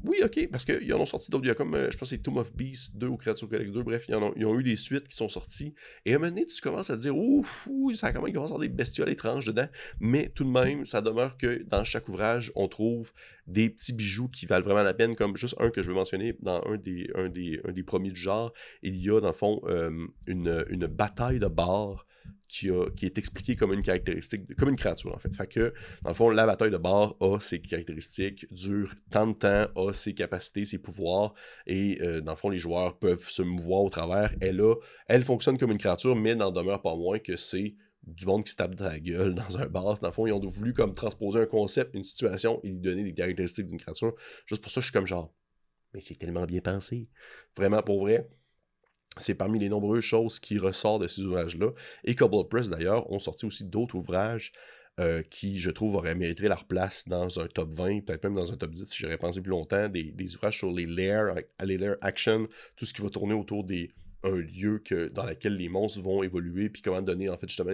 Oui, 0.05 0.19
ok, 0.23 0.49
parce 0.51 0.67
qu'ils 0.67 0.93
en 0.93 1.01
ont 1.01 1.07
sorti 1.07 1.31
d'autres. 1.31 1.45
Il 1.45 1.49
y 1.49 1.51
a 1.51 1.55
comme, 1.55 1.75
euh, 1.75 1.91
je 1.91 1.97
pense, 1.97 2.11
c'est 2.11 2.19
Tomb 2.19 2.37
of 2.37 2.55
Beast 2.55 2.97
2 2.99 3.07
ou 3.07 3.17
Creature 3.17 3.49
Codex 3.49 3.71
2. 3.71 3.83
Bref, 3.83 4.05
ils, 4.09 4.15
ont, 4.15 4.35
ils 4.37 4.45
ont 4.45 4.59
eu 4.59 4.63
des 4.63 4.77
suites 4.77 5.09
qui 5.09 5.17
sont 5.17 5.31
sorties. 5.31 5.75
Et 6.05 6.13
à 6.13 6.17
un 6.17 6.19
moment 6.19 6.31
donné, 6.31 6.47
tu 6.47 6.61
commences 6.61 6.91
à 6.91 6.97
te 6.97 7.01
dire, 7.01 7.17
ouf, 7.17 7.67
ça 7.95 8.13
commence, 8.13 8.31
à 8.31 8.39
avoir 8.39 8.59
des 8.59 8.69
bestioles 8.69 9.09
étranges 9.09 9.47
dedans. 9.47 9.67
Mais 10.01 10.29
tout 10.29 10.45
de 10.45 10.51
même, 10.51 10.85
ça 10.85 11.01
demeure 11.01 11.39
que 11.39 11.63
dans 11.63 11.85
chaque 11.85 12.07
ouvrage, 12.09 12.53
on 12.55 12.69
trouve 12.69 13.13
des 13.47 13.71
petits 13.71 13.95
bijoux 13.95 14.29
qui 14.29 14.45
valent 14.45 14.65
vraiment 14.65 14.83
la 14.83 14.95
peine, 14.95 15.17
comme 15.17 15.39
juste 15.39 15.57
un 15.59 15.71
que 15.71 15.83
je 15.83 15.89
veux 15.89 15.95
mentionner 15.95 16.37
dans 16.41 16.63
un 16.67 16.77
des, 16.77 17.83
premiers 17.87 18.11
du 18.11 18.21
genre. 18.21 18.53
Il 18.83 18.97
y 18.97 19.09
a, 19.11 19.21
dans 19.21 19.29
le 19.29 19.33
fond, 19.33 19.63
euh, 19.65 20.07
une, 20.27 20.67
une 20.69 20.87
bataille 20.87 21.39
de 21.39 21.47
bar 21.47 22.07
qui, 22.49 22.69
est 23.07 23.19
expliqué 23.19 23.57
comme 23.57 23.73
une 23.73 23.83
caractéristique, 23.83 24.55
comme 24.57 24.69
une 24.69 24.77
créature 24.77 25.15
en 25.15 25.19
fait. 25.19 25.35
Fait 25.35 25.47
que, 25.47 25.75
dans 26.03 26.11
le 26.11 26.15
fond, 26.15 26.31
la 26.31 26.47
bataille 26.47 26.71
de 26.71 26.77
bar 26.77 27.17
a 27.21 27.41
ses 27.41 27.61
caractéristiques, 27.61 28.47
dure 28.53 28.95
tant 29.11 29.27
de 29.27 29.33
temps, 29.33 29.67
a 29.77 29.93
ses 29.93 30.15
capacités, 30.15 30.65
ses 30.65 30.79
pouvoirs, 30.79 31.35
et 31.67 32.01
euh, 32.01 32.21
dans 32.21 32.33
le 32.33 32.37
fond, 32.37 32.51
les 32.51 32.59
joueurs 32.59 32.99
peuvent 32.99 33.29
se 33.29 33.43
mouvoir 33.43 33.83
au 33.83 33.91
travers. 33.91 34.35
Elle, 34.41 34.61
a, 34.61 34.75
elle 35.09 35.25
fonctionne 35.25 35.59
comme 35.59 35.73
une 35.73 35.79
créature, 35.79 36.15
mais 36.15 36.35
n'en 36.35 36.53
demeure 36.53 36.81
pas 36.81 36.95
moins 36.95 37.19
que 37.19 37.37
c'est 37.37 37.75
du 38.07 38.27
monde 38.27 38.45
qui 38.45 38.53
se 38.53 38.57
tape 38.57 38.75
dans 38.75 38.89
la 38.89 39.01
gueule 39.01 39.35
dans 39.49 39.59
un 39.59 39.67
bar. 39.67 39.99
Dans 39.99 40.09
le 40.09 40.13
fond, 40.13 40.27
ils 40.27 40.33
ont 40.33 40.41
voulu 40.41 40.73
comme 40.75 40.95
transposer 40.95 41.41
un 41.41 41.47
concept, 41.47 41.95
une 41.95 42.05
situation, 42.05 42.61
et 42.63 42.69
lui 42.69 42.81
donner 42.81 43.03
des 43.03 43.15
caractéristiques 43.15 43.67
d'une 43.67 43.79
créature. 43.79 44.15
Juste 44.47 44.63
pour 44.63 44.71
ça, 44.71 44.81
je 44.81 44.87
suis 44.87 44.93
comme 44.93 45.07
genre, 45.07 45.35
mais 45.93 46.01
c'est 46.01 46.17
tellement 46.17 46.45
bien 46.45 46.61
pensé. 46.61 47.09
Vraiment, 47.57 47.83
pour 47.83 48.01
vrai, 48.01 48.29
c'est 49.17 49.35
parmi 49.35 49.59
les 49.59 49.69
nombreuses 49.69 50.05
choses 50.05 50.39
qui 50.39 50.59
ressortent 50.59 51.03
de 51.03 51.09
ces 51.09 51.23
ouvrages-là. 51.23 51.71
Et 52.05 52.15
Cobalt 52.15 52.49
Press, 52.49 52.69
d'ailleurs, 52.69 53.11
ont 53.11 53.19
sorti 53.19 53.47
aussi 53.47 53.65
d'autres 53.65 53.95
ouvrages 53.95 54.53
euh, 55.01 55.23
qui, 55.29 55.59
je 55.59 55.71
trouve, 55.71 55.97
auraient 55.97 56.15
mérité 56.15 56.47
leur 56.49 56.67
place 56.67 57.09
dans 57.09 57.41
un 57.41 57.47
top 57.47 57.73
20, 57.73 58.05
peut-être 58.05 58.23
même 58.25 58.37
dans 58.37 58.53
un 58.53 58.57
top 58.57 58.71
10 58.71 58.85
si 58.85 59.03
j'aurais 59.03 59.19
pensé 59.19 59.41
plus 59.41 59.51
longtemps. 59.51 59.89
Des, 59.89 60.35
ouvrages 60.37 60.59
sur 60.59 60.73
les 60.73 60.87
layers, 60.87 61.33
les 61.65 61.77
layers 61.77 61.97
action, 62.01 62.47
tout 62.77 62.87
ce 62.87 62.95
qui 62.95 63.03
va 63.03 63.11
tourner 63.11 63.35
autour 63.35 63.65
des 63.65 63.91
un 64.25 64.37
lieu 64.37 64.83
dans 65.13 65.27
lequel 65.27 65.57
les 65.57 65.69
monstres 65.69 66.01
vont 66.01 66.23
évoluer, 66.23 66.71
puis 66.71 66.81
comment 66.81 67.03
donner 67.03 67.29
en 67.29 67.37
fait 67.37 67.49
justement 67.49 67.73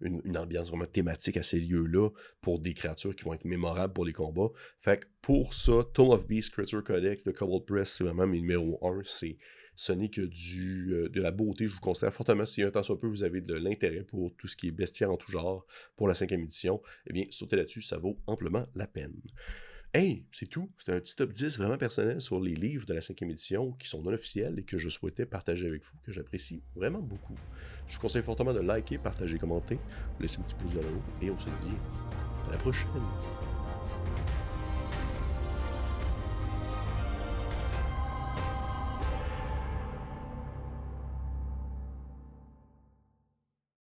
une, 0.00 0.36
ambiance 0.36 0.70
vraiment 0.70 0.86
thématique 0.86 1.36
à 1.36 1.42
ces 1.42 1.60
lieux-là 1.60 2.08
pour 2.40 2.58
des 2.58 2.72
créatures 2.72 3.14
qui 3.14 3.24
vont 3.24 3.34
être 3.34 3.44
mémorables 3.44 3.92
pour 3.92 4.06
les 4.06 4.12
combats. 4.12 4.50
Fait 4.80 5.00
que 5.00 5.06
pour 5.20 5.52
ça, 5.52 5.84
Tome 5.92 6.10
of 6.10 6.26
Beast 6.26 6.52
Creature 6.52 6.82
Codex 6.82 7.24
de 7.24 7.32
Cobalt 7.32 7.66
Press, 7.66 7.90
c'est 7.90 8.04
vraiment 8.04 8.26
mes 8.26 8.40
numéro 8.40 8.78
1. 8.82 9.02
C'est 9.04 9.36
ce 9.76 9.92
n'est 9.92 10.08
que 10.08 10.22
du, 10.22 10.92
euh, 10.92 11.08
de 11.08 11.20
la 11.20 11.30
beauté. 11.30 11.66
Je 11.66 11.74
vous 11.74 11.80
conseille 11.80 12.10
fortement, 12.10 12.44
si 12.44 12.62
un 12.62 12.70
temps 12.70 12.82
soit 12.82 12.98
peu 12.98 13.06
vous 13.06 13.22
avez 13.22 13.40
de 13.40 13.54
l'intérêt 13.54 14.02
pour 14.02 14.34
tout 14.36 14.46
ce 14.46 14.56
qui 14.56 14.68
est 14.68 14.72
bestiaire 14.72 15.10
en 15.10 15.16
tout 15.16 15.30
genre 15.30 15.66
pour 15.96 16.08
la 16.08 16.14
cinquième 16.14 16.42
édition, 16.42 16.80
eh 17.06 17.12
bien, 17.12 17.24
sautez 17.30 17.56
là-dessus, 17.56 17.82
ça 17.82 17.98
vaut 17.98 18.18
amplement 18.26 18.64
la 18.74 18.86
peine. 18.86 19.14
Hey, 19.96 20.26
c'est 20.32 20.48
tout. 20.48 20.72
C'était 20.76 20.92
un 20.92 20.98
petit 20.98 21.14
top 21.14 21.30
10 21.30 21.56
vraiment 21.56 21.78
personnel 21.78 22.20
sur 22.20 22.40
les 22.40 22.54
livres 22.54 22.84
de 22.84 22.94
la 22.94 23.00
cinquième 23.00 23.30
édition 23.30 23.70
qui 23.74 23.88
sont 23.88 24.02
non 24.02 24.12
officiels 24.12 24.58
et 24.58 24.64
que 24.64 24.76
je 24.76 24.88
souhaitais 24.88 25.24
partager 25.24 25.68
avec 25.68 25.84
vous, 25.84 25.96
que 26.02 26.10
j'apprécie 26.10 26.64
vraiment 26.74 27.00
beaucoup. 27.00 27.36
Je 27.86 27.94
vous 27.94 28.00
conseille 28.00 28.24
fortement 28.24 28.52
de 28.52 28.58
liker, 28.58 28.98
partager, 28.98 29.38
commenter, 29.38 29.78
laisser 30.18 30.40
un 30.40 30.42
petit 30.42 30.56
pouce 30.56 30.72
vers 30.72 30.82
le 30.82 30.96
haut 30.96 31.02
et 31.22 31.30
on 31.30 31.38
se 31.38 31.44
dit 31.44 31.76
à 32.48 32.50
la 32.50 32.58
prochaine. 32.58 32.88